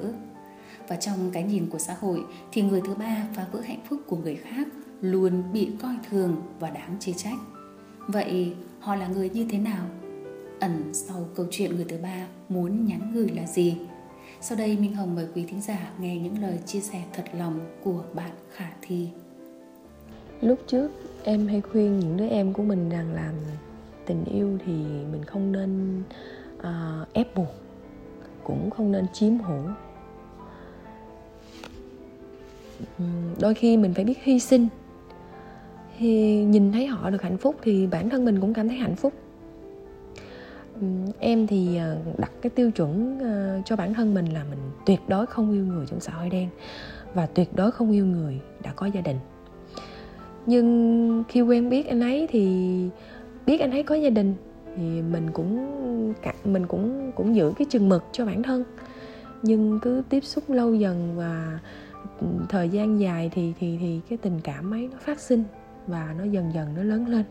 Và 0.87 0.95
trong 0.95 1.29
cái 1.33 1.43
nhìn 1.43 1.69
của 1.69 1.77
xã 1.77 1.95
hội 1.99 2.23
thì 2.51 2.61
người 2.61 2.81
thứ 2.85 2.95
ba 2.95 3.27
phá 3.35 3.45
vỡ 3.51 3.59
hạnh 3.61 3.81
phúc 3.89 3.99
của 4.07 4.17
người 4.17 4.35
khác 4.35 4.67
luôn 5.01 5.43
bị 5.53 5.69
coi 5.81 5.95
thường 6.09 6.41
và 6.59 6.69
đáng 6.69 6.97
chê 6.99 7.13
trách. 7.13 7.37
Vậy 8.07 8.53
họ 8.79 8.95
là 8.95 9.07
người 9.07 9.29
như 9.29 9.47
thế 9.49 9.57
nào? 9.57 9.85
Ẩn 10.59 10.93
sau 10.93 11.25
câu 11.35 11.45
chuyện 11.51 11.75
người 11.75 11.85
thứ 11.89 11.97
ba 12.03 12.27
muốn 12.49 12.85
nhắn 12.85 13.11
gửi 13.13 13.29
là 13.29 13.47
gì? 13.47 13.77
Sau 14.41 14.57
đây 14.57 14.77
Minh 14.77 14.93
Hồng 14.93 15.15
mời 15.15 15.27
quý 15.35 15.45
thính 15.47 15.61
giả 15.61 15.91
nghe 15.99 16.17
những 16.17 16.41
lời 16.41 16.59
chia 16.65 16.79
sẻ 16.79 17.03
thật 17.13 17.25
lòng 17.33 17.59
của 17.83 18.03
bạn 18.13 18.31
Khả 18.51 18.69
Thi 18.81 19.09
lúc 20.41 20.59
trước 20.67 20.89
em 21.23 21.47
hay 21.47 21.61
khuyên 21.61 21.99
những 21.99 22.17
đứa 22.17 22.27
em 22.27 22.53
của 22.53 22.63
mình 22.63 22.89
rằng 22.89 23.13
là 23.13 23.31
tình 24.05 24.25
yêu 24.25 24.57
thì 24.65 24.73
mình 25.11 25.23
không 25.27 25.51
nên 25.51 26.03
uh, 26.57 27.13
ép 27.13 27.35
buộc 27.35 27.53
cũng 28.43 28.69
không 28.69 28.91
nên 28.91 29.05
chiếm 29.13 29.37
hữu 29.37 29.63
đôi 33.39 33.53
khi 33.53 33.77
mình 33.77 33.93
phải 33.93 34.05
biết 34.05 34.23
hy 34.23 34.39
sinh. 34.39 34.67
Thì 35.97 36.43
nhìn 36.43 36.71
thấy 36.71 36.87
họ 36.87 37.09
được 37.09 37.21
hạnh 37.21 37.37
phúc 37.37 37.55
thì 37.61 37.87
bản 37.87 38.09
thân 38.09 38.25
mình 38.25 38.41
cũng 38.41 38.53
cảm 38.53 38.67
thấy 38.67 38.77
hạnh 38.77 38.95
phúc. 38.95 39.13
Em 41.19 41.47
thì 41.47 41.77
ờ, 41.77 41.97
đặt 42.17 42.31
cái 42.41 42.49
tiêu 42.49 42.71
chuẩn 42.71 43.19
ờ, 43.19 43.61
cho 43.65 43.75
bản 43.75 43.93
thân 43.93 44.13
mình 44.13 44.33
là 44.33 44.43
mình 44.49 44.59
tuyệt 44.85 44.99
đối 45.07 45.25
không 45.25 45.51
yêu 45.51 45.65
người 45.65 45.85
trong 45.85 45.99
xã 45.99 46.13
hội 46.13 46.29
đen 46.29 46.49
và 47.13 47.25
tuyệt 47.25 47.55
đối 47.55 47.71
không 47.71 47.91
yêu 47.91 48.05
người 48.05 48.39
đã 48.63 48.71
có 48.75 48.85
gia 48.85 49.01
đình. 49.01 49.17
Nhưng 50.45 51.23
khi 51.29 51.41
quen 51.41 51.69
biết 51.69 51.87
anh 51.87 52.01
ấy 52.01 52.27
thì 52.29 52.49
biết 53.45 53.61
anh 53.61 53.71
ấy 53.71 53.83
có 53.83 53.95
gia 53.95 54.09
đình 54.09 54.33
thì 54.75 55.01
mình 55.01 55.31
cũng 55.33 55.67
mình 56.45 56.67
cũng 56.67 57.11
cũng 57.15 57.35
giữ 57.35 57.53
cái 57.57 57.65
chừng 57.69 57.89
mực 57.89 58.03
cho 58.11 58.25
bản 58.25 58.43
thân. 58.43 58.63
Nhưng 59.41 59.79
cứ 59.79 60.03
tiếp 60.09 60.23
xúc 60.23 60.49
lâu 60.49 60.73
dần 60.73 61.13
và 61.15 61.59
thời 62.49 62.69
gian 62.69 62.99
dài 62.99 63.29
thì 63.33 63.53
thì 63.59 63.77
thì 63.81 64.01
cái 64.09 64.17
tình 64.17 64.39
cảm 64.43 64.73
ấy 64.73 64.89
nó 64.91 64.97
phát 64.99 65.19
sinh 65.19 65.43
và 65.87 66.15
nó 66.17 66.23
dần 66.23 66.53
dần 66.53 66.75
nó 66.75 66.83
lớn 66.83 67.07
lên. 67.07 67.23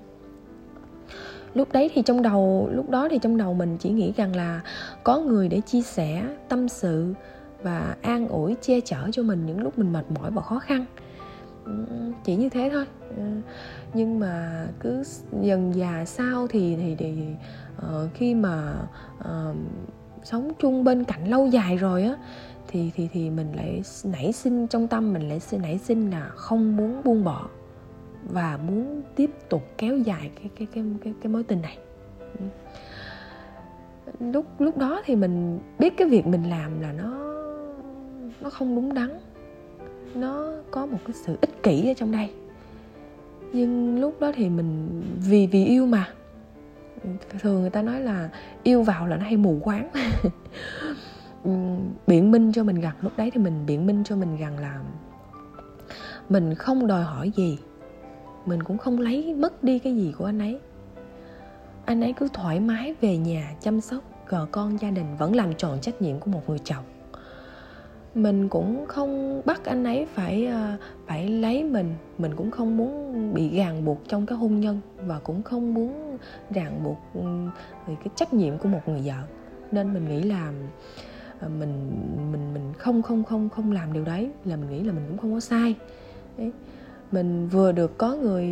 Lúc 1.54 1.72
đấy 1.72 1.90
thì 1.94 2.02
trong 2.02 2.22
đầu 2.22 2.68
lúc 2.72 2.90
đó 2.90 3.08
thì 3.10 3.18
trong 3.22 3.36
đầu 3.36 3.54
mình 3.54 3.76
chỉ 3.78 3.90
nghĩ 3.90 4.12
rằng 4.16 4.36
là 4.36 4.60
có 5.04 5.18
người 5.18 5.48
để 5.48 5.60
chia 5.60 5.82
sẻ 5.82 6.26
tâm 6.48 6.68
sự 6.68 7.14
và 7.62 7.96
an 8.02 8.28
ủi 8.28 8.56
che 8.60 8.80
chở 8.80 9.08
cho 9.12 9.22
mình 9.22 9.46
những 9.46 9.62
lúc 9.62 9.78
mình 9.78 9.92
mệt 9.92 10.10
mỏi 10.10 10.30
và 10.30 10.42
khó 10.42 10.58
khăn. 10.58 10.84
Chỉ 12.24 12.36
như 12.36 12.48
thế 12.48 12.70
thôi. 12.72 12.84
Ờ, 13.16 13.24
nhưng 13.94 14.20
mà 14.20 14.66
cứ 14.80 15.02
dần 15.42 15.74
già 15.74 16.04
sau 16.04 16.46
thì 16.46 16.76
thì 16.76 16.96
thì 16.98 17.14
uh, 17.78 18.10
khi 18.14 18.34
mà 18.34 18.74
uh, 19.18 19.56
sống 20.24 20.52
chung 20.58 20.84
bên 20.84 21.04
cạnh 21.04 21.30
lâu 21.30 21.46
dài 21.46 21.76
rồi 21.76 22.02
á 22.02 22.16
thì 22.68 22.90
thì 22.94 23.08
thì 23.12 23.30
mình 23.30 23.52
lại 23.56 23.82
nảy 24.04 24.32
sinh 24.32 24.66
trong 24.66 24.88
tâm 24.88 25.12
mình 25.12 25.28
lại 25.28 25.40
nảy 25.52 25.78
sinh 25.78 26.10
là 26.10 26.28
không 26.28 26.76
muốn 26.76 27.02
buông 27.04 27.24
bỏ 27.24 27.48
và 28.28 28.58
muốn 28.66 29.02
tiếp 29.16 29.30
tục 29.48 29.62
kéo 29.78 29.96
dài 29.96 30.30
cái 30.36 30.50
cái 30.58 30.68
cái 30.74 30.84
cái, 31.04 31.14
cái 31.22 31.32
mối 31.32 31.42
tình 31.42 31.62
này. 31.62 31.78
Ừ. 32.38 32.44
Lúc 34.20 34.46
lúc 34.58 34.78
đó 34.78 35.02
thì 35.04 35.16
mình 35.16 35.58
biết 35.78 35.96
cái 35.96 36.08
việc 36.08 36.26
mình 36.26 36.50
làm 36.50 36.80
là 36.80 36.92
nó 36.92 37.26
nó 38.40 38.50
không 38.50 38.74
đúng 38.74 38.94
đắn. 38.94 39.10
Nó 40.14 40.52
có 40.70 40.86
một 40.86 40.98
cái 41.06 41.14
sự 41.26 41.36
ích 41.40 41.62
kỷ 41.62 41.90
ở 41.90 41.94
trong 41.94 42.12
đây. 42.12 42.30
Nhưng 43.52 44.00
lúc 44.00 44.20
đó 44.20 44.32
thì 44.34 44.48
mình 44.48 45.02
vì 45.28 45.46
vì 45.46 45.64
yêu 45.64 45.86
mà. 45.86 46.08
Ừ, 47.04 47.10
thường 47.40 47.60
người 47.60 47.70
ta 47.70 47.82
nói 47.82 48.00
là 48.00 48.30
yêu 48.62 48.82
vào 48.82 49.06
là 49.06 49.16
nó 49.16 49.24
hay 49.24 49.36
mù 49.36 49.58
quáng. 49.62 49.88
biện 52.06 52.30
minh 52.30 52.52
cho 52.52 52.64
mình 52.64 52.80
rằng 52.80 52.94
lúc 53.02 53.12
đấy 53.16 53.30
thì 53.30 53.40
mình 53.40 53.66
biện 53.66 53.86
minh 53.86 54.04
cho 54.04 54.16
mình 54.16 54.36
rằng 54.36 54.58
là 54.58 54.80
mình 56.28 56.54
không 56.54 56.86
đòi 56.86 57.02
hỏi 57.02 57.32
gì. 57.36 57.58
Mình 58.46 58.62
cũng 58.62 58.78
không 58.78 58.98
lấy 58.98 59.34
mất 59.34 59.64
đi 59.64 59.78
cái 59.78 59.96
gì 59.96 60.14
của 60.18 60.24
anh 60.24 60.38
ấy. 60.38 60.60
Anh 61.84 62.00
ấy 62.00 62.12
cứ 62.12 62.28
thoải 62.32 62.60
mái 62.60 62.94
về 63.00 63.16
nhà 63.16 63.54
chăm 63.60 63.80
sóc 63.80 64.02
gờ 64.28 64.46
con 64.50 64.80
gia 64.80 64.90
đình, 64.90 65.16
vẫn 65.18 65.36
làm 65.36 65.54
tròn 65.54 65.78
trách 65.80 66.02
nhiệm 66.02 66.18
của 66.18 66.30
một 66.30 66.48
người 66.48 66.58
chồng. 66.58 66.84
Mình 68.14 68.48
cũng 68.48 68.84
không 68.88 69.42
bắt 69.44 69.64
anh 69.64 69.84
ấy 69.84 70.06
phải 70.14 70.46
ờ, 70.46 70.76
phải 71.06 71.28
lấy 71.28 71.64
mình. 71.64 71.94
Mình 72.18 72.36
cũng 72.36 72.50
không 72.50 72.76
muốn 72.76 73.34
bị 73.34 73.56
ràng 73.56 73.84
buộc 73.84 73.98
trong 74.08 74.26
cái 74.26 74.38
hôn 74.38 74.60
nhân 74.60 74.80
và 74.96 75.18
cũng 75.18 75.42
không 75.42 75.74
muốn 75.74 76.18
ràng 76.50 76.84
buộc 76.84 76.98
ừ, 77.14 77.20
về 77.86 77.96
cái 78.04 78.08
trách 78.16 78.34
nhiệm 78.34 78.58
của 78.58 78.68
một 78.68 78.80
người 78.86 79.00
vợ. 79.04 79.22
Nên 79.72 79.94
mình 79.94 80.08
nghĩ 80.08 80.22
là 80.22 80.52
Ờ, 81.40 81.48
mình 81.48 81.72
mình 82.32 82.54
mình 82.54 82.72
không 82.78 83.02
không 83.02 83.24
không 83.24 83.48
không 83.48 83.72
làm 83.72 83.92
điều 83.92 84.04
đấy 84.04 84.30
là 84.44 84.56
mình 84.56 84.70
nghĩ 84.70 84.82
là 84.82 84.92
mình 84.92 85.04
cũng 85.08 85.18
không 85.18 85.34
có 85.34 85.40
sai. 85.40 85.74
Đấy. 86.38 86.52
Mình 87.12 87.48
vừa 87.48 87.72
được 87.72 87.98
có 87.98 88.14
người 88.14 88.44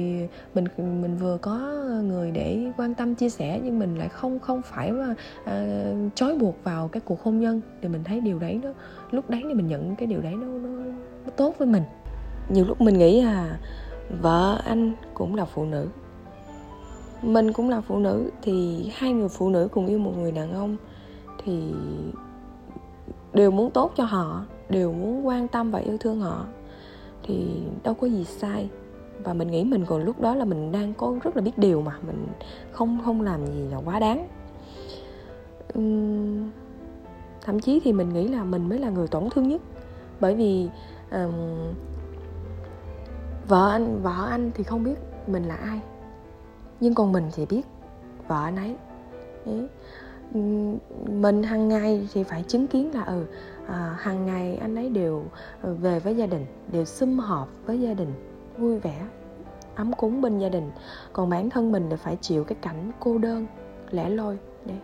mình 0.55 0.65
mình 0.77 1.17
vừa 1.17 1.39
có 1.39 1.59
người 2.05 2.31
để 2.31 2.73
quan 2.77 2.95
tâm 2.95 3.15
chia 3.15 3.29
sẻ 3.29 3.61
nhưng 3.65 3.79
mình 3.79 3.99
lại 3.99 4.09
không 4.09 4.39
không 4.39 4.63
phải 4.63 4.93
mà 4.93 5.15
à, 5.45 5.67
trói 6.15 6.39
buộc 6.39 6.65
vào 6.65 6.89
cái 6.89 7.01
cuộc 7.05 7.23
hôn 7.23 7.41
nhân 7.41 7.61
thì 7.83 7.89
mình 7.89 8.05
thấy 8.05 8.21
điều 8.21 8.39
đấy 8.39 8.61
nó 8.63 8.71
lúc 9.11 9.31
đấy 9.31 9.43
thì 9.49 9.55
mình 9.55 9.69
nhận 9.69 9.97
cái 9.97 10.07
điều 10.07 10.21
đấy 10.21 10.35
nó 10.35 10.47
nó, 10.47 10.85
nó 11.25 11.31
tốt 11.37 11.55
với 11.59 11.69
mình. 11.69 11.83
Nhiều 12.49 12.65
lúc 12.65 12.81
mình 12.81 12.99
nghĩ 12.99 13.23
là 13.23 13.59
vợ 14.23 14.61
anh 14.65 14.93
cũng 15.15 15.35
là 15.35 15.45
phụ 15.45 15.65
nữ 15.65 15.89
mình 17.23 17.53
cũng 17.53 17.69
là 17.69 17.81
phụ 17.81 17.99
nữ 17.99 18.31
thì 18.43 18.87
hai 18.95 19.13
người 19.13 19.29
phụ 19.29 19.51
nữ 19.51 19.69
cùng 19.73 19.87
yêu 19.87 19.99
một 19.99 20.13
người 20.19 20.33
đàn 20.33 20.53
ông 20.53 20.77
thì 21.45 21.73
đều 23.35 23.51
muốn 23.51 23.71
tốt 23.71 23.93
cho 23.97 24.05
họ 24.05 24.45
đều 24.69 24.93
muốn 24.93 25.27
quan 25.27 25.49
tâm 25.49 25.71
và 25.71 25.79
yêu 25.79 25.99
thương 26.01 26.21
họ 26.21 26.47
thì 27.23 27.63
đâu 27.83 27.95
có 27.95 28.07
gì 28.07 28.25
sai. 28.25 28.69
Và 29.25 29.35
mình 29.35 29.51
nghĩ 29.51 29.65
mình 29.65 29.87
còn 29.87 30.05
lúc 30.05 30.21
đó 30.21 30.35
là 30.35 30.45
mình 30.45 30.73
đang 30.73 30.95
có 30.95 31.17
rất 31.23 31.37
là 31.37 31.43
biết 31.43 31.59
điều 31.59 31.81
mà 31.81 31.99
mình 32.07 32.27
không 32.73 33.01
không 33.05 33.21
làm 33.21 33.47
gì 33.47 33.69
là 33.71 33.77
quá 33.85 33.99
đáng. 33.99 34.29
Uhm, 35.79 36.51
thậm 37.43 37.61
chí 37.61 37.81
thì 37.81 37.93
mình 37.93 38.13
nghĩ 38.13 38.29
là 38.29 38.45
mình 38.45 38.69
mới 38.69 38.79
là 38.79 38.91
người 38.91 39.09
tổn 39.09 39.31
thương 39.31 39.49
nhất. 39.49 39.63
Bởi 40.21 40.35
vì 40.35 40.69
um, 41.11 41.35
vợ 43.49 43.71
anh 43.71 44.03
vợ 44.03 44.27
anh 44.31 44.51
thì 44.55 44.65
không 44.65 44.85
biết 44.85 44.99
mình 45.27 45.45
là 45.45 45.55
ai 45.55 45.81
nhưng 46.81 46.95
còn 46.95 47.13
mình 47.13 47.25
thì 47.35 47.47
biết 47.47 47.63
vợ 48.29 48.45
anh 48.45 48.57
ấy. 48.57 48.77
Đấy 49.47 49.69
mình 51.09 51.43
hàng 51.43 51.69
ngày 51.69 52.09
thì 52.13 52.23
phải 52.23 52.43
chứng 52.43 52.67
kiến 52.67 52.95
là 52.95 53.05
ừ 53.05 53.25
à, 53.67 53.97
hàng 53.99 54.27
ngày 54.27 54.57
anh 54.57 54.77
ấy 54.77 54.89
đều 54.89 55.25
ừ, 55.63 55.75
về 55.75 56.01
với 56.01 56.17
gia 56.17 56.27
đình 56.27 56.47
đều 56.73 56.85
sum 56.85 57.19
họp 57.19 57.49
với 57.67 57.81
gia 57.81 57.95
đình 57.95 58.13
vui 58.59 58.79
vẻ 58.79 59.07
ấm 59.75 59.93
cúng 59.93 60.21
bên 60.21 60.39
gia 60.39 60.49
đình. 60.49 60.71
Còn 61.13 61.31
bản 61.31 61.51
thân 61.51 61.73
mình 61.73 61.87
thì 61.91 61.97
phải 61.97 62.17
chịu 62.21 62.45
cái 62.45 62.57
cảnh 62.63 62.93
cô 63.01 63.19
đơn 63.19 63.47
lẻ 63.91 64.09
loi 64.09 64.39
đấy. 64.67 64.79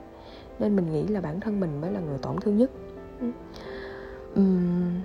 Nên 0.59 0.76
mình 0.76 0.92
nghĩ 0.92 1.07
là 1.07 1.21
bản 1.21 1.40
thân 1.40 1.61
mình 1.61 1.80
mới 1.80 1.92
là 1.92 2.00
người 2.00 2.19
tổn 2.19 2.40
thương 2.40 2.57
nhất. 2.57 2.71
Uhm, 4.40 5.00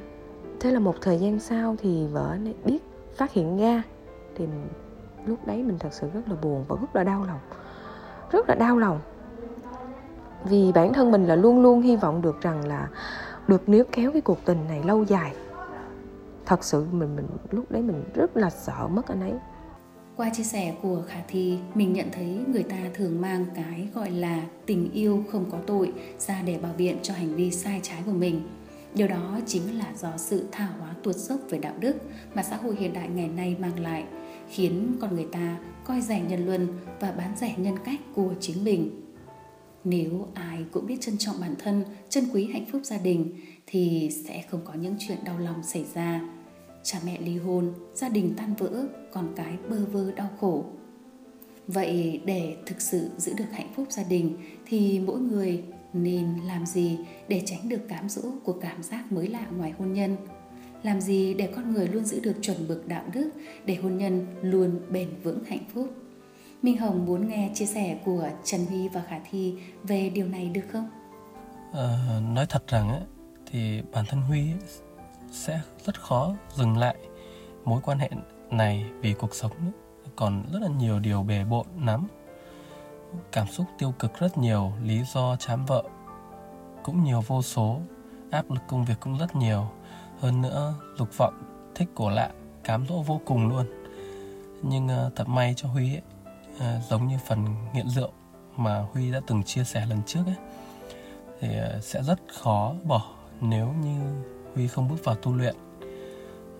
thế 0.60 0.72
là 0.72 0.80
một 0.80 0.96
thời 1.02 1.18
gian 1.18 1.40
sau 1.40 1.75
thì 1.80 2.08
vợ 2.08 2.28
anh 2.32 2.48
ấy 2.48 2.56
biết 2.66 2.80
phát 3.16 3.32
hiện 3.32 3.58
ra 3.58 3.84
thì 4.36 4.48
lúc 5.25 5.48
đấy 5.48 5.64
mình 5.64 5.80
thật 5.80 5.94
sự 5.94 6.08
rất 6.14 6.22
là 6.30 6.36
buồn 6.42 6.66
và 6.68 6.75
rất 6.82 6.96
là 6.96 7.04
đau 7.04 7.24
lòng 7.24 7.40
rất 8.32 8.50
là 8.50 8.56
đau 8.56 8.78
lòng 8.78 9.00
vì 10.50 10.72
bản 10.72 10.94
thân 10.94 11.12
mình 11.12 11.25
là 11.25 11.36
luôn 11.36 11.62
luôn 11.62 11.82
hy 11.82 11.96
vọng 11.96 12.22
được 12.22 12.42
rằng 12.42 12.68
là 12.68 12.88
được 13.48 13.70
níu 13.70 13.84
kéo 13.92 14.12
cái 14.12 14.22
cuộc 14.22 14.46
tình 14.46 14.68
này 14.68 14.82
lâu 14.84 15.04
dài 15.04 15.34
thật 16.46 16.64
sự 16.64 16.86
mình 16.92 17.16
mình 17.16 17.28
lúc 17.52 17.72
đấy 17.72 17.82
mình 17.82 18.04
rất 18.14 18.38
là 18.38 18.50
sợ 18.50 18.88
mất 18.88 19.08
anh 19.08 19.22
ấy 19.22 19.34
qua 20.16 20.30
chia 20.30 20.44
sẻ 20.44 20.74
của 20.82 21.02
Khả 21.08 21.20
Thi, 21.28 21.58
mình 21.75 21.94
nhận 21.94 22.08
thấy 22.12 22.40
người 22.48 22.64
ta 22.64 22.75
thường 22.94 23.22
mang 23.22 23.46
cái 23.56 23.88
gọi 23.94 24.12
là 24.12 24.42
tình 24.66 24.92
yêu 24.92 25.24
không 25.32 25.46
có 25.52 25.58
tội 25.68 25.94
ra 26.20 26.42
để 26.46 26.58
bảo 26.58 26.74
biện 26.78 26.98
cho 27.02 27.14
hành 27.14 27.36
vi 27.36 27.52
sai 27.52 27.80
trái 27.84 28.02
của 28.06 28.12
mình. 28.12 28.42
Điều 28.94 29.08
đó 29.08 29.40
chính 29.46 29.80
là 29.80 29.86
do 29.98 30.10
sự 30.18 30.46
tha 30.52 30.68
hóa 30.80 30.90
tuột 31.04 31.16
dốc 31.16 31.40
về 31.50 31.58
đạo 31.58 31.74
đức 31.80 31.96
mà 32.34 32.44
xã 32.44 32.56
hội 32.56 32.75
hiện 32.75 32.94
đại 32.94 33.10
ngày 33.10 33.28
nay 33.28 33.56
mang 33.60 33.80
lại, 33.80 34.06
khiến 34.50 34.98
con 35.02 35.16
người 35.16 35.28
ta 35.32 35.58
coi 35.84 36.02
rẻ 36.02 36.22
nhân 36.30 36.46
luân 36.46 36.68
và 37.00 37.12
bán 37.12 37.34
rẻ 37.36 37.56
nhân 37.58 37.75
cách 37.86 38.00
của 38.16 38.34
chính 38.40 38.64
mình. 38.64 39.05
Nếu 39.86 40.27
ai 40.34 40.65
cũng 40.72 40.88
biết 40.88 40.98
trân 41.01 41.18
trọng 41.18 41.36
bản 41.42 41.56
thân, 41.60 41.84
trân 42.10 42.24
quý 42.34 42.46
hạnh 42.46 42.65
phúc 42.72 42.82
gia 42.84 42.98
đình 42.98 43.36
thì 43.68 44.10
sẽ 44.25 44.44
không 44.50 44.62
có 44.65 44.74
những 44.74 44.96
chuyện 45.00 45.18
đau 45.25 45.39
lòng 45.39 45.63
xảy 45.63 45.86
ra 45.94 46.22
cha 46.84 47.00
mẹ 47.06 47.22
ly 47.22 47.38
hôn, 47.38 47.74
gia 47.94 48.10
đình 48.10 48.34
tan 48.38 48.56
vỡ, 48.56 48.88
con 49.12 49.34
cái 49.36 49.58
bơ 49.70 49.86
vơ 49.86 50.12
đau 50.12 50.30
khổ. 50.39 50.65
Vậy 51.68 52.22
để 52.25 52.56
thực 52.65 52.82
sự 52.82 53.10
giữ 53.18 53.34
được 53.38 53.51
hạnh 53.51 53.74
phúc 53.75 53.88
gia 53.89 54.04
đình 54.04 54.38
thì 54.65 55.00
mỗi 55.00 55.20
người 55.20 55.63
nên 55.94 56.27
làm 56.48 56.65
gì 56.65 56.98
để 57.27 57.42
tránh 57.46 57.70
được 57.70 57.88
cám 57.88 58.10
dỗ 58.10 58.22
của 58.44 58.54
cảm 58.54 58.84
giác 58.84 59.12
mới 59.12 59.27
lạ 59.27 59.48
ngoài 59.58 59.74
hôn 59.77 59.94
nhân? 59.94 60.18
Làm 60.84 61.01
gì 61.01 61.34
để 61.34 61.50
con 61.56 61.74
người 61.74 61.88
luôn 61.88 62.06
giữ 62.06 62.20
được 62.20 62.36
chuẩn 62.42 62.68
mực 62.68 62.88
đạo 62.88 63.04
đức 63.13 63.30
để 63.65 63.75
hôn 63.75 63.98
nhân 63.98 64.25
luôn 64.42 64.80
bền 64.92 65.10
vững 65.24 65.44
hạnh 65.44 65.65
phúc? 65.74 66.05
Minh 66.66 66.78
Hồng 66.78 67.06
muốn 67.06 67.28
nghe 67.28 67.52
chia 67.54 67.66
sẻ 67.66 67.98
của 68.06 68.30
Trần 68.44 68.66
Huy 68.66 68.88
và 68.88 69.02
Khả 69.02 69.20
Thi 69.32 69.56
về 69.84 70.10
điều 70.10 70.28
này 70.28 70.50
được 70.50 70.62
không? 70.72 70.90
À, 71.74 72.20
nói 72.34 72.46
thật 72.50 72.68
rằng 72.68 72.90
ấy, 72.90 73.02
thì 73.52 73.82
bản 73.92 74.06
thân 74.08 74.22
Huy 74.22 74.40
ấy, 74.40 74.60
sẽ 75.32 75.60
rất 75.86 76.02
khó 76.02 76.36
dừng 76.56 76.78
lại 76.78 76.96
mối 77.66 77.82
quan 77.84 78.00
hệ 78.00 78.10
này 78.50 78.86
vì 79.02 79.14
cuộc 79.14 79.36
sống 79.36 79.52
còn 80.16 80.44
rất 80.54 80.62
là 80.62 80.68
nhiều 80.68 81.00
điều 81.00 81.24
bề 81.24 81.44
bộn 81.44 81.66
lắm. 81.86 82.08
Cảm 83.32 83.48
xúc 83.48 83.66
tiêu 83.78 83.94
cực 84.00 84.20
rất 84.20 84.38
nhiều 84.38 84.72
lý 84.84 85.00
do 85.14 85.36
chán 85.36 85.66
vợ 85.66 85.84
cũng 86.84 87.04
nhiều 87.04 87.22
vô 87.28 87.42
số 87.42 87.80
áp 88.32 88.52
lực 88.52 88.62
công 88.68 88.86
việc 88.86 89.00
cũng 89.00 89.18
rất 89.18 89.36
nhiều. 89.36 89.68
Hơn 90.20 90.42
nữa 90.42 90.74
dục 90.98 91.18
vọng 91.18 91.44
thích 91.76 91.88
của 91.96 92.10
lạ 92.10 92.30
cám 92.64 92.86
dỗ 92.90 93.02
vô 93.02 93.22
cùng 93.26 93.50
luôn. 93.50 93.66
Nhưng 94.62 94.86
uh, 94.86 95.16
thật 95.16 95.28
may 95.28 95.54
cho 95.58 95.70
huy 95.70 95.96
ấy, 95.96 96.02
À, 96.60 96.80
giống 96.90 97.08
như 97.08 97.18
phần 97.28 97.46
nghiện 97.74 97.90
rượu 97.90 98.12
mà 98.58 98.86
huy 98.94 99.12
đã 99.12 99.22
từng 99.28 99.44
chia 99.44 99.64
sẻ 99.64 99.86
lần 99.86 100.02
trước 100.06 100.24
ấy 100.26 100.36
thì 101.42 101.58
à, 101.58 101.80
sẽ 101.82 102.04
rất 102.04 102.20
khó 102.42 102.74
bỏ 102.84 103.16
nếu 103.42 103.74
như 103.84 104.00
Huy 104.56 104.68
không 104.68 104.88
bước 104.88 105.04
vào 105.04 105.16
tu 105.16 105.34
luyện. 105.34 105.56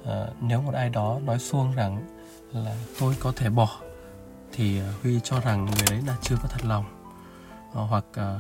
À, 0.06 0.28
Nếu 0.42 0.62
một 0.62 0.74
ai 0.74 0.90
đó 0.90 1.20
nói 1.24 1.40
xuông 1.40 1.72
rằng 1.76 2.06
là 2.54 2.76
tôi 3.00 3.16
có 3.20 3.34
thể 3.36 3.50
bỏ 3.50 3.80
Thì 4.52 4.80
à, 4.80 4.94
Huy 5.02 5.20
cho 5.20 5.40
rằng 5.40 5.66
người 5.66 5.86
đấy 5.90 6.02
là 6.08 6.18
chưa 6.22 6.36
có 6.42 6.48
thật 6.48 6.66
lòng 6.66 6.86
à, 7.74 7.82
Hoặc 7.82 8.06
à, 8.14 8.40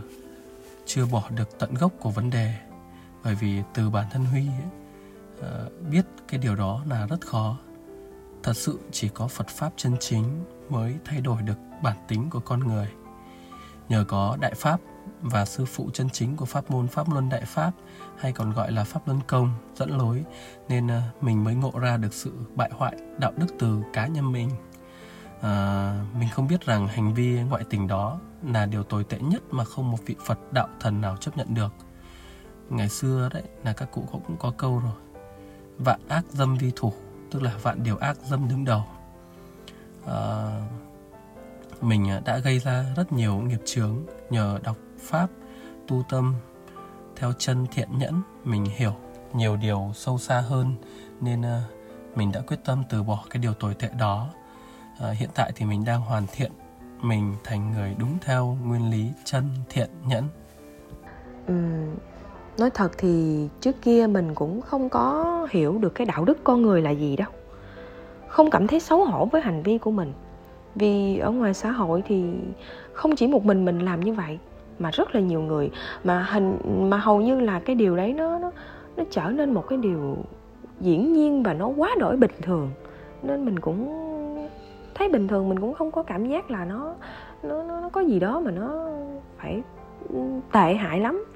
chưa 0.85 1.05
bỏ 1.05 1.23
được 1.29 1.59
tận 1.59 1.73
gốc 1.73 1.91
của 1.99 2.09
vấn 2.09 2.29
đề. 2.29 2.53
Bởi 3.23 3.35
vì 3.35 3.61
từ 3.73 3.89
bản 3.89 4.05
thân 4.11 4.25
Huy 4.25 4.47
ấy, 4.47 4.69
à, 5.41 5.49
biết 5.91 6.05
cái 6.27 6.39
điều 6.39 6.55
đó 6.55 6.81
là 6.89 7.07
rất 7.07 7.27
khó. 7.27 7.57
Thật 8.43 8.57
sự 8.57 8.79
chỉ 8.91 9.09
có 9.09 9.27
Phật 9.27 9.47
Pháp 9.47 9.73
chân 9.77 9.95
chính 9.99 10.43
mới 10.71 10.95
thay 11.05 11.21
đổi 11.21 11.41
được 11.41 11.57
bản 11.83 11.97
tính 12.07 12.29
của 12.29 12.39
con 12.39 12.59
người 12.59 12.87
Nhờ 13.89 14.05
có 14.07 14.37
Đại 14.39 14.53
Pháp 14.53 14.79
và 15.21 15.45
sư 15.45 15.65
phụ 15.65 15.89
chân 15.93 16.09
chính 16.09 16.35
của 16.35 16.45
pháp 16.45 16.71
môn 16.71 16.87
Pháp 16.87 17.09
Luân 17.11 17.29
Đại 17.29 17.45
Pháp 17.45 17.71
hay 18.17 18.31
còn 18.31 18.51
gọi 18.51 18.71
là 18.71 18.83
Pháp 18.83 19.07
Luân 19.07 19.19
Công 19.27 19.53
dẫn 19.75 19.97
lối 19.97 20.23
nên 20.69 20.91
à, 20.91 21.11
mình 21.21 21.43
mới 21.43 21.55
ngộ 21.55 21.71
ra 21.79 21.97
được 21.97 22.13
sự 22.13 22.33
bại 22.55 22.69
hoại 22.73 22.95
đạo 23.17 23.31
đức 23.37 23.47
từ 23.59 23.81
cá 23.93 24.07
nhân 24.07 24.31
mình. 24.31 24.49
À, 25.41 26.05
mình 26.19 26.29
không 26.29 26.47
biết 26.47 26.65
rằng 26.65 26.87
hành 26.87 27.13
vi 27.13 27.39
ngoại 27.41 27.63
tình 27.69 27.87
đó 27.87 28.19
là 28.43 28.65
điều 28.65 28.83
tồi 28.83 29.03
tệ 29.03 29.19
nhất 29.19 29.43
mà 29.51 29.63
không 29.63 29.91
một 29.91 29.97
vị 30.05 30.15
Phật 30.25 30.53
đạo 30.53 30.67
thần 30.79 31.01
nào 31.01 31.17
chấp 31.17 31.37
nhận 31.37 31.53
được. 31.53 31.73
Ngày 32.69 32.89
xưa 32.89 33.29
đấy 33.33 33.43
là 33.63 33.73
các 33.73 33.91
cụ 33.91 34.07
cũng 34.11 34.37
có 34.39 34.51
câu 34.57 34.79
rồi. 34.79 34.95
Vạn 35.77 35.99
ác 36.07 36.25
dâm 36.29 36.57
vi 36.57 36.71
thủ, 36.75 36.93
tức 37.31 37.41
là 37.41 37.51
vạn 37.61 37.83
điều 37.83 37.97
ác 37.97 38.17
dâm 38.25 38.47
đứng 38.47 38.65
đầu. 38.65 38.83
À, 40.07 40.61
mình 41.81 42.09
ờ, 42.09 42.21
đã 42.25 42.37
gây 42.37 42.59
ra 42.59 42.85
rất 42.95 43.11
nhiều 43.11 43.35
nghiệp 43.35 43.61
chướng 43.65 43.95
nhờ 44.29 44.59
đọc 44.63 44.77
pháp 44.99 45.27
tu 45.87 46.03
tâm 46.09 46.35
theo 47.15 47.33
chân 47.37 47.65
thiện 47.71 47.89
nhẫn. 47.97 48.21
Mình 48.43 48.65
hiểu 48.65 48.93
nhiều 49.33 49.57
điều 49.57 49.91
sâu 49.93 50.17
xa 50.17 50.39
hơn 50.39 50.75
nên 51.21 51.41
ờ, 51.41 51.61
mình 52.15 52.31
đã 52.31 52.41
quyết 52.47 52.57
tâm 52.65 52.83
từ 52.89 53.03
bỏ 53.03 53.23
cái 53.29 53.41
điều 53.41 53.53
tồi 53.53 53.73
tệ 53.73 53.89
đó. 53.99 54.29
Hiện 55.13 55.29
tại 55.35 55.51
thì 55.55 55.65
mình 55.65 55.85
đang 55.85 56.01
hoàn 56.01 56.25
thiện 56.31 56.51
mình 57.01 57.35
thành 57.43 57.71
người 57.71 57.95
đúng 57.99 58.17
theo 58.21 58.57
nguyên 58.63 58.91
lý 58.91 59.11
chân 59.23 59.49
thiện 59.69 59.89
nhẫn. 60.07 60.27
Ừ, 61.47 61.53
nói 62.57 62.69
thật 62.69 62.91
thì 62.97 63.47
trước 63.61 63.81
kia 63.81 64.07
mình 64.07 64.35
cũng 64.35 64.61
không 64.61 64.89
có 64.89 65.47
hiểu 65.51 65.77
được 65.77 65.95
cái 65.95 66.05
đạo 66.05 66.25
đức 66.25 66.37
con 66.43 66.61
người 66.61 66.81
là 66.81 66.91
gì 66.91 67.15
đâu 67.15 67.29
không 68.35 68.49
cảm 68.49 68.67
thấy 68.67 68.79
xấu 68.79 69.05
hổ 69.05 69.25
với 69.25 69.41
hành 69.41 69.63
vi 69.63 69.77
của 69.77 69.91
mình. 69.91 70.13
Vì 70.75 71.17
ở 71.17 71.31
ngoài 71.31 71.53
xã 71.53 71.71
hội 71.71 72.03
thì 72.07 72.33
không 72.93 73.15
chỉ 73.15 73.27
một 73.27 73.45
mình 73.45 73.65
mình 73.65 73.79
làm 73.79 73.99
như 73.99 74.13
vậy 74.13 74.39
mà 74.79 74.91
rất 74.91 75.15
là 75.15 75.21
nhiều 75.21 75.41
người. 75.41 75.71
Mà 76.03 76.23
hình 76.23 76.57
mà 76.89 76.97
hầu 76.97 77.21
như 77.21 77.39
là 77.39 77.59
cái 77.59 77.75
điều 77.75 77.95
đấy 77.95 78.13
nó 78.13 78.39
nó 78.39 78.51
nó 78.97 79.03
trở 79.09 79.29
nên 79.29 79.53
một 79.53 79.67
cái 79.67 79.77
điều 79.77 80.17
diễn 80.79 81.13
nhiên 81.13 81.43
và 81.43 81.53
nó 81.53 81.67
quá 81.67 81.95
đổi 81.99 82.17
bình 82.17 82.31
thường. 82.41 82.71
Nên 83.23 83.45
mình 83.45 83.59
cũng 83.59 83.87
thấy 84.95 85.09
bình 85.09 85.27
thường 85.27 85.49
mình 85.49 85.59
cũng 85.59 85.73
không 85.73 85.91
có 85.91 86.03
cảm 86.03 86.27
giác 86.27 86.51
là 86.51 86.65
nó 86.65 86.95
nó 87.43 87.63
nó, 87.63 87.81
nó 87.81 87.89
có 87.89 88.01
gì 88.01 88.19
đó 88.19 88.39
mà 88.39 88.51
nó 88.51 88.89
phải 89.37 89.61
ừ, 90.09 90.19
tệ 90.51 90.73
hại 90.73 90.99
lắm. 90.99 91.25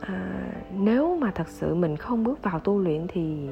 À, 0.00 0.52
nếu 0.78 1.16
mà 1.16 1.30
thật 1.34 1.48
sự 1.48 1.74
mình 1.74 1.96
không 1.96 2.24
bước 2.24 2.42
vào 2.42 2.60
tu 2.60 2.78
luyện 2.78 3.06
thì 3.08 3.48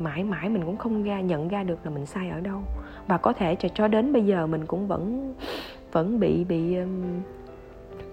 mãi 0.00 0.24
mãi 0.24 0.48
mình 0.48 0.64
cũng 0.64 0.76
không 0.76 1.02
ra, 1.02 1.20
nhận 1.20 1.48
ra 1.48 1.62
được 1.62 1.78
là 1.84 1.90
mình 1.90 2.06
sai 2.06 2.30
ở 2.30 2.40
đâu. 2.40 2.60
Và 3.08 3.18
có 3.18 3.32
thể 3.32 3.54
cho 3.54 3.68
cho 3.68 3.88
đến 3.88 4.12
bây 4.12 4.26
giờ 4.26 4.46
mình 4.46 4.66
cũng 4.66 4.88
vẫn 4.88 5.34
vẫn 5.92 6.20
bị 6.20 6.44
bị 6.44 6.76
um, 6.76 7.20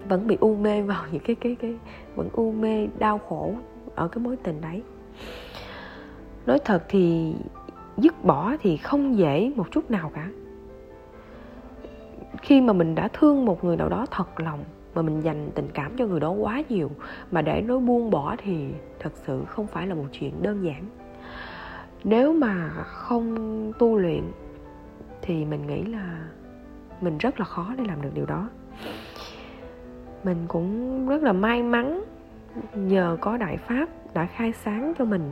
vẫn 0.08 0.26
bị 0.26 0.36
u 0.40 0.56
mê 0.56 0.82
vào 0.82 1.04
những 1.12 1.22
cái 1.22 1.36
cái 1.36 1.56
cái, 1.60 1.74
vẫn 2.14 2.28
u 2.32 2.52
mê, 2.52 2.88
đau 2.98 3.18
khổ 3.18 3.54
ở 3.94 4.08
cái 4.08 4.24
mối 4.24 4.36
tình 4.36 4.60
đấy. 4.60 4.82
Nói 6.46 6.58
thật 6.64 6.82
thì 6.88 7.34
dứt 7.96 8.24
bỏ 8.24 8.56
thì 8.60 8.76
không 8.76 9.18
dễ 9.18 9.52
một 9.56 9.66
chút 9.70 9.90
nào 9.90 10.10
cả. 10.14 10.28
Khi 12.42 12.60
mà 12.60 12.72
mình 12.72 12.94
đã 12.94 13.08
thương 13.08 13.44
một 13.44 13.64
người 13.64 13.76
nào 13.76 13.88
đó 13.88 14.06
thật 14.10 14.40
lòng, 14.40 14.64
mà 14.94 15.02
mình 15.02 15.20
dành 15.20 15.50
tình 15.54 15.68
cảm 15.74 15.96
cho 15.96 16.06
người 16.06 16.20
đó 16.20 16.30
quá 16.30 16.62
nhiều, 16.68 16.90
mà 17.30 17.42
để 17.42 17.62
nói 17.62 17.80
buông 17.80 18.10
bỏ 18.10 18.36
thì 18.38 18.66
thật 18.98 19.12
sự 19.26 19.44
không 19.46 19.66
phải 19.66 19.86
là 19.86 19.94
một 19.94 20.04
chuyện 20.12 20.42
đơn 20.42 20.64
giản 20.64 20.84
nếu 22.04 22.32
mà 22.32 22.70
không 22.84 23.72
tu 23.78 23.98
luyện 23.98 24.22
thì 25.22 25.44
mình 25.44 25.66
nghĩ 25.66 25.84
là 25.84 26.28
mình 27.00 27.18
rất 27.18 27.38
là 27.38 27.44
khó 27.44 27.74
để 27.78 27.84
làm 27.84 28.02
được 28.02 28.10
điều 28.14 28.26
đó. 28.26 28.48
Mình 30.24 30.36
cũng 30.48 31.08
rất 31.08 31.22
là 31.22 31.32
may 31.32 31.62
mắn 31.62 32.04
nhờ 32.74 33.16
có 33.20 33.36
đại 33.36 33.56
pháp 33.56 33.88
đã 34.14 34.26
khai 34.26 34.52
sáng 34.52 34.92
cho 34.98 35.04
mình 35.04 35.30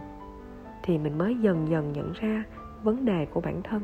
thì 0.82 0.98
mình 0.98 1.18
mới 1.18 1.34
dần 1.34 1.68
dần 1.68 1.92
nhận 1.92 2.12
ra 2.12 2.44
vấn 2.82 3.04
đề 3.04 3.26
của 3.26 3.40
bản 3.40 3.62
thân. 3.62 3.82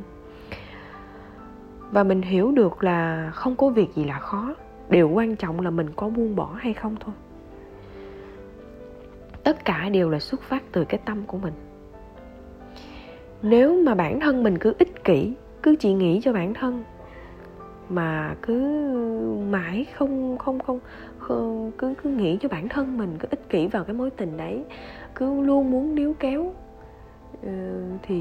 Và 1.91 2.05
mình 2.05 2.23
hiểu 2.23 2.53
được 2.53 2.85
là 2.85 3.31
không 3.35 3.57
có 3.57 3.69
việc 3.69 3.95
gì 3.95 4.05
là 4.05 4.19
khó, 4.19 4.55
điều 4.89 5.09
quan 5.09 5.37
trọng 5.37 5.61
là 5.61 5.71
mình 5.71 5.91
có 5.97 6.09
buông 6.09 6.37
bỏ 6.37 6.55
hay 6.59 6.75
không 6.75 6.97
thôi. 7.01 7.15
Tất 9.45 9.65
cả 9.65 9.89
đều 9.89 10.11
là 10.11 10.19
xuất 10.19 10.43
phát 10.43 10.63
từ 10.73 10.85
cái 10.85 11.01
tâm 11.05 11.23
của 11.27 11.39
mình 11.39 11.53
nếu 13.43 13.83
mà 13.83 13.95
bản 13.95 14.21
thân 14.21 14.43
mình 14.43 14.59
cứ 14.59 14.75
ích 14.79 15.05
kỷ 15.05 15.33
cứ 15.63 15.77
chỉ 15.77 15.93
nghĩ 15.93 16.21
cho 16.23 16.33
bản 16.33 16.55
thân 16.55 16.85
mà 17.89 18.35
cứ 18.43 18.59
mãi 19.51 19.87
không 19.95 20.39
không 20.39 20.59
không, 20.59 20.81
không 21.19 21.71
cứ 21.79 21.95
cứ 22.03 22.11
nghĩ 22.11 22.39
cho 22.41 22.49
bản 22.49 22.69
thân 22.69 22.99
mình 22.99 23.17
cứ 23.19 23.29
ích 23.31 23.49
kỷ 23.49 23.67
vào 23.67 23.85
cái 23.85 23.95
mối 23.95 24.11
tình 24.11 24.37
đấy 24.37 24.65
cứ 25.15 25.41
luôn 25.41 25.71
muốn 25.71 25.95
níu 25.95 26.15
kéo 26.19 26.53
ừ, 27.43 27.83
thì 28.03 28.15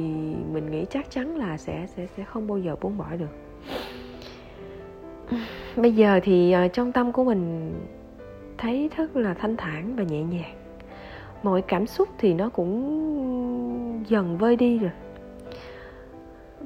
mình 0.53 0.71
nghĩ 0.71 0.85
chắc 0.89 1.11
chắn 1.11 1.37
là 1.37 1.57
sẽ 1.57 1.87
sẽ 1.95 2.07
sẽ 2.17 2.23
không 2.23 2.47
bao 2.47 2.57
giờ 2.57 2.75
buông 2.81 2.97
bỏ 2.97 3.07
được. 3.19 3.37
Bây 5.75 5.91
giờ 5.91 6.19
thì 6.23 6.51
ờ, 6.51 6.67
trong 6.67 6.91
tâm 6.91 7.11
của 7.11 7.23
mình 7.23 7.73
thấy 8.57 8.89
rất 8.97 9.15
là 9.15 9.33
thanh 9.33 9.57
thản 9.57 9.95
và 9.95 10.03
nhẹ 10.03 10.23
nhàng. 10.23 10.55
Mọi 11.43 11.61
cảm 11.61 11.87
xúc 11.87 12.09
thì 12.17 12.33
nó 12.33 12.49
cũng 12.49 14.03
dần 14.07 14.37
vơi 14.37 14.55
đi 14.55 14.79
rồi 14.79 14.91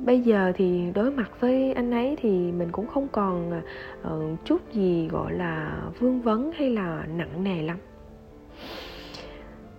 bây 0.06 0.22
giờ 0.22 0.52
thì 0.56 0.92
đối 0.96 1.12
mặt 1.12 1.32
với 1.40 1.74
anh 1.74 1.92
ấy 1.92 2.16
thì 2.22 2.30
mình 2.52 2.72
cũng 2.72 2.88
không 2.88 3.08
còn 3.08 3.62
uh, 4.08 4.46
chút 4.46 4.74
gì 4.74 5.08
gọi 5.08 5.34
là 5.34 5.82
vương 6.00 6.22
vấn 6.22 6.52
hay 6.58 6.70
là 6.70 7.06
nặng 7.08 7.44
nề 7.44 7.62
lắm. 7.62 7.78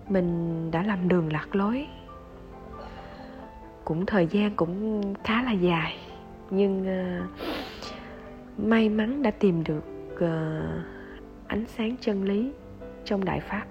Mình 0.09 0.71
đã 0.71 0.83
làm 0.83 1.09
đường 1.09 1.33
lạc 1.33 1.57
lối. 1.57 1.87
Cũng 3.85 4.07
thời 4.07 4.27
gian 4.27 4.51
cũng 4.57 5.03
khá 5.25 5.43
là 5.43 5.53
dài 5.53 5.97
nhưng 6.51 6.83
uh, 6.83 7.31
may 8.59 8.89
mắn 8.89 9.23
đã 9.23 9.31
tìm 9.31 9.65
được 9.65 9.85
uh, 10.15 10.87
ánh 11.47 11.65
sáng 11.67 11.97
chân 12.01 12.25
lý 12.25 12.53
trong 13.05 13.25
đại 13.25 13.41
pháp. 13.41 13.65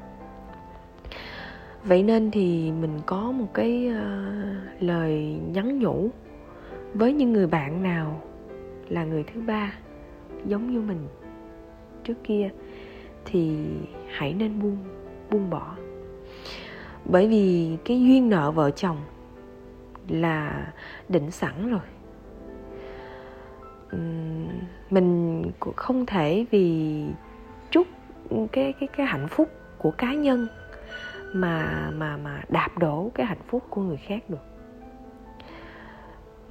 Vậy 1.84 2.04
nên 2.04 2.32
thì 2.32 2.72
mình 2.72 3.00
có 3.06 3.32
một 3.32 3.54
cái 3.54 3.90
uh, 3.90 4.84
lời 4.84 5.40
nhắn 5.54 5.80
nhủ 5.80 6.10
với 6.96 7.14
những 7.14 7.34
người 7.34 7.48
bạn 7.48 7.84
nào 7.84 8.22
là 8.90 9.04
người 9.04 9.24
thứ 9.24 9.42
ba 9.42 9.74
giống 10.46 10.72
như 10.72 10.82
mình 10.82 11.08
trước 12.04 12.14
kia 12.24 12.50
thì 13.26 13.66
hãy 14.10 14.34
nên 14.34 14.62
buông 14.62 14.78
buông 15.32 15.50
bỏ. 15.50 15.76
Bởi 17.06 17.28
vì 17.28 17.78
cái 17.86 18.02
duyên 18.02 18.30
nợ 18.30 18.52
vợ 18.52 18.72
chồng 18.72 18.98
là 20.10 20.68
định 21.10 21.32
sẵn 21.32 21.70
rồi. 21.70 21.80
Mình 24.90 25.44
không 25.76 26.06
thể 26.06 26.46
vì 26.52 27.04
chút 27.72 27.88
cái 28.52 28.74
cái 28.80 28.90
cái 28.98 29.06
hạnh 29.06 29.28
phúc 29.28 29.50
của 29.78 29.92
cá 29.92 30.14
nhân 30.14 30.48
mà 31.34 31.90
mà 31.94 32.18
mà 32.18 32.42
đạp 32.50 32.78
đổ 32.78 33.12
cái 33.14 33.26
hạnh 33.26 33.44
phúc 33.48 33.64
của 33.70 33.82
người 33.82 33.98
khác 33.98 34.30
được 34.30 34.55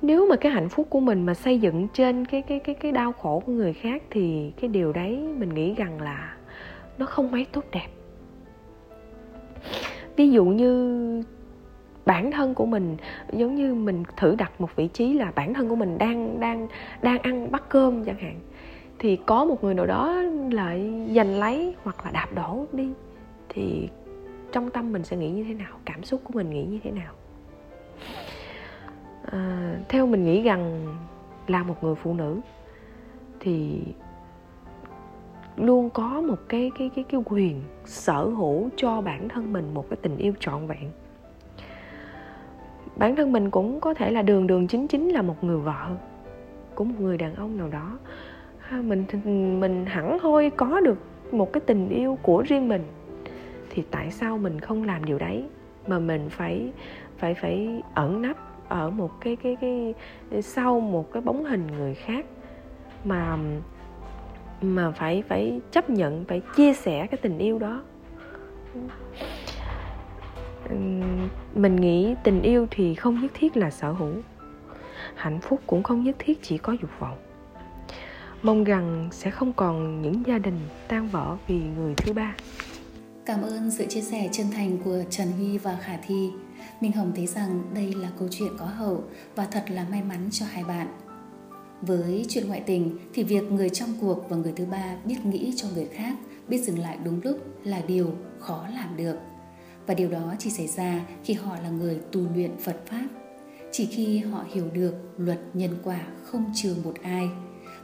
nếu 0.05 0.27
mà 0.27 0.37
cái 0.37 0.53
hạnh 0.53 0.69
phúc 0.69 0.87
của 0.91 1.01
mình 1.01 1.27
mà 1.27 1.35
xây 1.35 1.59
dựng 1.59 1.89
trên 1.93 2.25
cái 2.25 2.43
cái 2.43 2.59
cái 2.59 2.75
cái 2.75 2.93
đau 2.93 3.13
khổ 3.13 3.43
của 3.47 3.53
người 3.53 3.73
khác 3.73 4.03
thì 4.11 4.53
cái 4.61 4.69
điều 4.69 4.93
đấy 4.93 5.19
mình 5.39 5.49
nghĩ 5.49 5.75
rằng 5.75 6.03
là 6.03 6.37
nó 6.99 7.07
không 7.07 7.31
mấy 7.31 7.47
tốt 7.53 7.65
đẹp. 7.73 7.89
Ví 10.17 10.31
dụ 10.31 10.45
như 10.45 11.23
bản 12.07 12.31
thân 12.31 12.55
của 12.55 12.67
mình, 12.67 12.97
giống 13.33 13.55
như 13.55 13.75
mình 13.75 14.03
thử 14.17 14.35
đặt 14.39 14.61
một 14.61 14.77
vị 14.77 14.89
trí 14.89 15.13
là 15.13 15.33
bản 15.35 15.55
thân 15.55 15.69
của 15.69 15.77
mình 15.77 15.99
đang 15.99 16.41
đang 16.41 16.69
đang 17.03 17.19
ăn 17.19 17.51
bát 17.53 17.69
cơm 17.69 18.05
chẳng 18.05 18.19
hạn, 18.19 18.41
thì 18.99 19.19
có 19.27 19.45
một 19.45 19.65
người 19.65 19.75
nào 19.75 19.87
đó 19.87 20.23
lại 20.51 21.07
giành 21.15 21.39
lấy 21.39 21.75
hoặc 21.83 22.05
là 22.05 22.11
đạp 22.11 22.29
đổ 22.35 22.67
đi, 22.73 22.89
thì 23.49 23.89
trong 24.53 24.71
tâm 24.71 24.93
mình 24.93 25.05
sẽ 25.05 25.17
nghĩ 25.17 25.31
như 25.31 25.45
thế 25.45 25.55
nào? 25.55 25.79
Cảm 25.85 26.05
xúc 26.05 26.21
của 26.25 26.33
mình 26.35 26.51
nghĩ 26.51 26.65
như 26.65 26.79
thế 26.85 26.91
nào? 26.91 27.13
À, 29.33 29.75
theo 29.89 30.07
mình 30.07 30.25
nghĩ 30.25 30.43
rằng 30.43 30.87
là 31.47 31.63
một 31.63 31.85
người 31.85 31.95
phụ 31.95 32.15
nữ 32.15 32.41
thì 33.41 33.83
luôn 35.57 35.91
có 35.91 36.21
một 36.21 36.39
cái 36.49 36.71
cái 36.79 36.91
cái 36.97 37.05
cái 37.09 37.21
quyền 37.25 37.63
sở 37.85 38.25
hữu 38.25 38.69
cho 38.77 39.01
bản 39.01 39.29
thân 39.29 39.53
mình 39.53 39.75
một 39.75 39.91
cái 39.91 39.97
tình 40.03 40.17
yêu 40.17 40.33
trọn 40.41 40.67
vẹn. 40.67 40.91
Bản 42.97 43.17
thân 43.17 43.33
mình 43.33 43.51
cũng 43.51 43.81
có 43.81 43.95
thể 43.95 44.11
là 44.11 44.23
đường 44.23 44.47
đường 44.47 44.67
chính 44.67 44.89
chính 44.89 45.09
là 45.09 45.23
một 45.23 45.45
người 45.45 45.59
vợ 45.59 45.91
của 46.75 46.85
một 46.85 46.95
người 47.01 47.19
đàn 47.19 47.35
ông 47.35 47.57
nào 47.57 47.69
đó. 47.69 47.99
À, 48.69 48.83
mình 48.85 49.05
mình 49.61 49.87
hẳn 49.87 50.19
hoi 50.19 50.51
có 50.51 50.81
được 50.81 50.99
một 51.33 51.53
cái 51.53 51.61
tình 51.67 51.89
yêu 51.89 52.19
của 52.23 52.43
riêng 52.47 52.69
mình 52.69 52.83
thì 53.71 53.83
tại 53.91 54.11
sao 54.11 54.39
mình 54.39 54.61
không 54.61 54.85
làm 54.85 55.05
điều 55.05 55.19
đấy 55.19 55.45
mà 55.87 55.99
mình 55.99 56.29
phải 56.31 56.73
phải 57.19 57.35
phải 57.35 57.83
ẩn 57.95 58.23
nấp 58.23 58.37
ở 58.69 58.91
một 58.91 59.11
cái 59.21 59.37
cái 59.37 59.57
cái 59.61 59.95
sau 60.43 60.81
một 60.81 61.13
cái 61.13 61.23
bóng 61.23 61.45
hình 61.45 61.67
người 61.67 61.95
khác 61.95 62.27
mà 63.05 63.39
mà 64.61 64.91
phải 64.91 65.23
phải 65.29 65.61
chấp 65.71 65.91
nhận, 65.91 66.25
phải 66.29 66.43
chia 66.57 66.75
sẻ 66.75 67.07
cái 67.07 67.19
tình 67.23 67.39
yêu 67.39 67.59
đó. 67.59 67.83
Mình 71.55 71.77
nghĩ 71.77 72.15
tình 72.25 72.43
yêu 72.43 72.67
thì 72.71 72.95
không 72.95 73.21
nhất 73.21 73.31
thiết 73.35 73.57
là 73.57 73.71
sở 73.71 73.93
hữu, 73.93 74.15
hạnh 75.15 75.41
phúc 75.41 75.61
cũng 75.67 75.83
không 75.83 76.05
nhất 76.05 76.17
thiết 76.19 76.43
chỉ 76.43 76.59
có 76.59 76.73
dục 76.73 76.91
vọng. 76.99 77.19
Mong 78.43 78.65
rằng 78.65 79.09
sẽ 79.13 79.31
không 79.31 79.53
còn 79.53 80.03
những 80.03 80.23
gia 80.27 80.39
đình 80.39 80.59
tan 80.89 81.09
vỡ 81.09 81.37
vì 81.47 81.61
người 81.77 81.95
thứ 81.97 82.13
ba. 82.13 82.35
Cảm 83.27 83.43
ơn 83.43 83.71
sự 83.71 83.87
chia 83.87 84.01
sẻ 84.01 84.29
chân 84.33 84.47
thành 84.53 84.79
của 84.85 84.97
trần 85.11 85.33
huy 85.33 85.59
và 85.59 85.79
khả 85.81 85.97
thi 86.07 86.31
minh 86.81 86.93
hồng 86.93 87.13
thấy 87.17 87.27
rằng 87.27 87.63
đây 87.75 87.95
là 87.95 88.11
câu 88.19 88.29
chuyện 88.31 88.53
có 88.59 88.67
hậu 88.67 89.05
và 89.35 89.47
thật 89.47 89.65
là 89.71 89.87
may 89.91 90.03
mắn 90.03 90.29
cho 90.33 90.47
hai 90.47 90.65
bạn. 90.65 90.87
Với 91.83 92.27
chuyện 92.29 92.49
ngoại 92.49 92.61
tình 92.61 92.99
thì 93.15 93.23
việc 93.23 93.53
người 93.53 93.71
trong 93.71 93.89
cuộc 94.01 94.27
và 94.29 94.37
người 94.37 94.53
thứ 94.57 94.67
ba 94.67 94.97
biết 95.05 95.17
nghĩ 95.25 95.53
cho 95.57 95.69
người 95.75 95.87
khác, 95.93 96.15
biết 96.49 96.59
dừng 96.59 96.79
lại 96.79 96.99
đúng 97.05 97.21
lúc 97.25 97.39
là 97.65 97.83
điều 97.87 98.11
khó 98.39 98.67
làm 98.75 98.97
được. 98.97 99.17
Và 99.87 99.95
điều 99.95 100.11
đó 100.11 100.35
chỉ 100.39 100.51
xảy 100.51 100.67
ra 100.67 101.07
khi 101.25 101.35
họ 101.35 101.57
là 101.63 101.71
người 101.71 102.01
tu 102.13 102.21
luyện 102.35 102.51
phật 102.59 102.77
pháp. 102.87 103.07
Chỉ 103.73 103.87
khi 103.87 104.19
họ 104.19 104.45
hiểu 104.53 104.71
được 104.73 104.95
luật 105.17 105.41
nhân 105.55 105.77
quả 105.85 106.01
không 106.23 106.45
trừ 106.55 106.77
một 106.85 106.95
ai. 107.03 107.29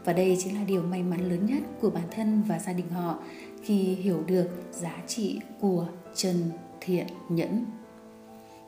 Và 0.04 0.12
đây 0.12 0.36
chính 0.40 0.54
là 0.54 0.64
điều 0.64 0.82
may 0.82 1.02
mắn 1.02 1.28
lớn 1.30 1.46
nhất 1.46 1.62
của 1.80 1.90
bản 1.90 2.06
thân 2.10 2.42
và 2.48 2.58
gia 2.58 2.72
đình 2.72 2.88
họ 2.88 3.18
khi 3.62 3.94
hiểu 3.94 4.22
được 4.26 4.48
giá 4.72 4.96
trị 5.06 5.40
của 5.60 5.88
chân 6.14 6.36
thiện 6.80 7.06
nhẫn 7.28 7.64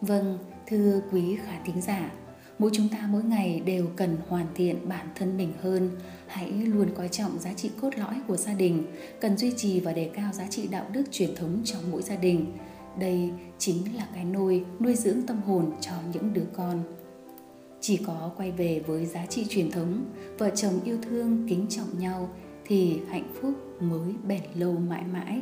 vâng 0.02 0.38
thưa 0.66 1.00
quý 1.12 1.36
khán 1.46 1.62
thính 1.64 1.80
giả, 1.80 2.12
mỗi 2.58 2.70
chúng 2.72 2.88
ta 2.88 3.08
mỗi 3.10 3.22
ngày 3.24 3.60
đều 3.60 3.86
cần 3.96 4.16
hoàn 4.28 4.46
thiện 4.54 4.88
bản 4.88 5.06
thân 5.14 5.36
mình 5.36 5.52
hơn. 5.62 5.90
Hãy 6.26 6.50
luôn 6.50 6.88
coi 6.94 7.08
trọng 7.08 7.38
giá 7.38 7.52
trị 7.52 7.70
cốt 7.80 7.90
lõi 7.96 8.14
của 8.26 8.36
gia 8.36 8.54
đình, 8.54 8.84
cần 9.20 9.36
duy 9.36 9.52
trì 9.56 9.80
và 9.80 9.92
đề 9.92 10.10
cao 10.14 10.32
giá 10.32 10.46
trị 10.50 10.68
đạo 10.68 10.86
đức 10.92 11.02
truyền 11.10 11.34
thống 11.34 11.60
trong 11.64 11.90
mỗi 11.90 12.02
gia 12.02 12.16
đình. 12.16 12.46
Đây 12.98 13.30
chính 13.58 13.96
là 13.96 14.06
cái 14.14 14.24
nôi, 14.24 14.64
nuôi 14.80 14.94
dưỡng 14.94 15.22
tâm 15.26 15.42
hồn 15.42 15.72
cho 15.80 15.92
những 16.12 16.34
đứa 16.34 16.46
con. 16.56 16.82
Chỉ 17.80 17.96
có 18.06 18.30
quay 18.36 18.50
về 18.50 18.82
với 18.86 19.06
giá 19.06 19.26
trị 19.26 19.46
truyền 19.48 19.70
thống, 19.70 20.04
vợ 20.38 20.50
chồng 20.50 20.80
yêu 20.84 20.98
thương, 21.02 21.46
kính 21.48 21.66
trọng 21.68 21.98
nhau 21.98 22.28
thì 22.66 22.98
hạnh 23.08 23.34
phúc 23.40 23.52
mới 23.80 24.14
bền 24.28 24.42
lâu 24.54 24.72
mãi 24.72 25.04
mãi. 25.12 25.40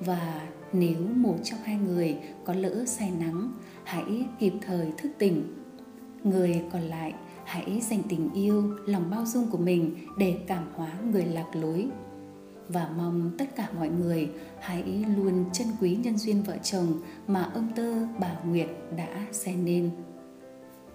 Và 0.00 0.48
nếu 0.72 1.00
một 1.14 1.36
trong 1.44 1.58
hai 1.64 1.76
người 1.76 2.16
có 2.44 2.54
lỡ 2.54 2.84
say 2.86 3.12
nắng, 3.20 3.52
hãy 3.84 4.26
kịp 4.38 4.52
thời 4.60 4.86
thức 4.98 5.10
tỉnh 5.18 5.42
người 6.24 6.62
còn 6.72 6.82
lại, 6.82 7.14
hãy 7.44 7.80
dành 7.90 8.02
tình 8.08 8.30
yêu, 8.34 8.76
lòng 8.86 9.10
bao 9.10 9.26
dung 9.26 9.50
của 9.50 9.58
mình 9.58 9.96
để 10.18 10.38
cảm 10.46 10.64
hóa 10.74 10.92
người 11.12 11.24
lạc 11.24 11.46
lối 11.52 11.86
và 12.68 12.90
mong 12.96 13.30
tất 13.38 13.56
cả 13.56 13.68
mọi 13.76 13.88
người 13.88 14.30
hãy 14.60 15.04
luôn 15.16 15.44
trân 15.52 15.66
quý 15.80 15.96
nhân 15.96 16.18
duyên 16.18 16.42
vợ 16.42 16.56
chồng 16.62 17.00
mà 17.26 17.50
ông 17.54 17.68
tơ, 17.76 17.94
bà 18.20 18.36
nguyệt 18.44 18.68
đã 18.96 19.26
xây 19.32 19.54
nên 19.54 19.90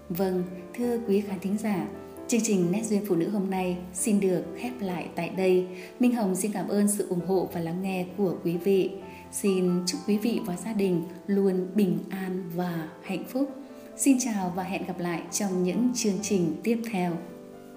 vâng 0.10 0.44
thưa 0.74 1.00
quý 1.08 1.22
khán 1.22 1.40
thính 1.40 1.58
giả, 1.58 1.86
Chương 2.28 2.42
trình 2.44 2.72
Nét 2.72 2.84
Duyên 2.84 3.02
Phụ 3.08 3.16
Nữ 3.16 3.30
hôm 3.30 3.50
nay 3.50 3.78
xin 3.94 4.20
được 4.20 4.44
khép 4.58 4.72
lại 4.80 5.08
tại 5.16 5.30
đây. 5.30 5.68
Minh 6.00 6.16
Hồng 6.16 6.36
xin 6.36 6.52
cảm 6.52 6.68
ơn 6.68 6.88
sự 6.88 7.08
ủng 7.10 7.26
hộ 7.28 7.50
và 7.54 7.60
lắng 7.62 7.82
nghe 7.82 8.06
của 8.18 8.34
quý 8.44 8.58
vị. 8.58 8.92
Xin 9.32 9.84
chúc 9.86 10.00
quý 10.08 10.18
vị 10.18 10.42
và 10.46 10.58
gia 10.58 10.74
đình 10.74 11.04
luôn 11.28 11.68
bình 11.76 12.00
an 12.10 12.44
và 12.56 12.90
hạnh 13.04 13.24
phúc. 13.30 13.50
Xin 13.98 14.18
chào 14.20 14.54
và 14.56 14.64
hẹn 14.64 14.86
gặp 14.88 15.00
lại 15.00 15.22
trong 15.32 15.64
những 15.64 15.92
chương 15.96 16.20
trình 16.22 16.56
tiếp 16.64 16.82
theo. 16.92 17.18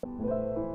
thank 0.01 0.31
you 0.31 0.68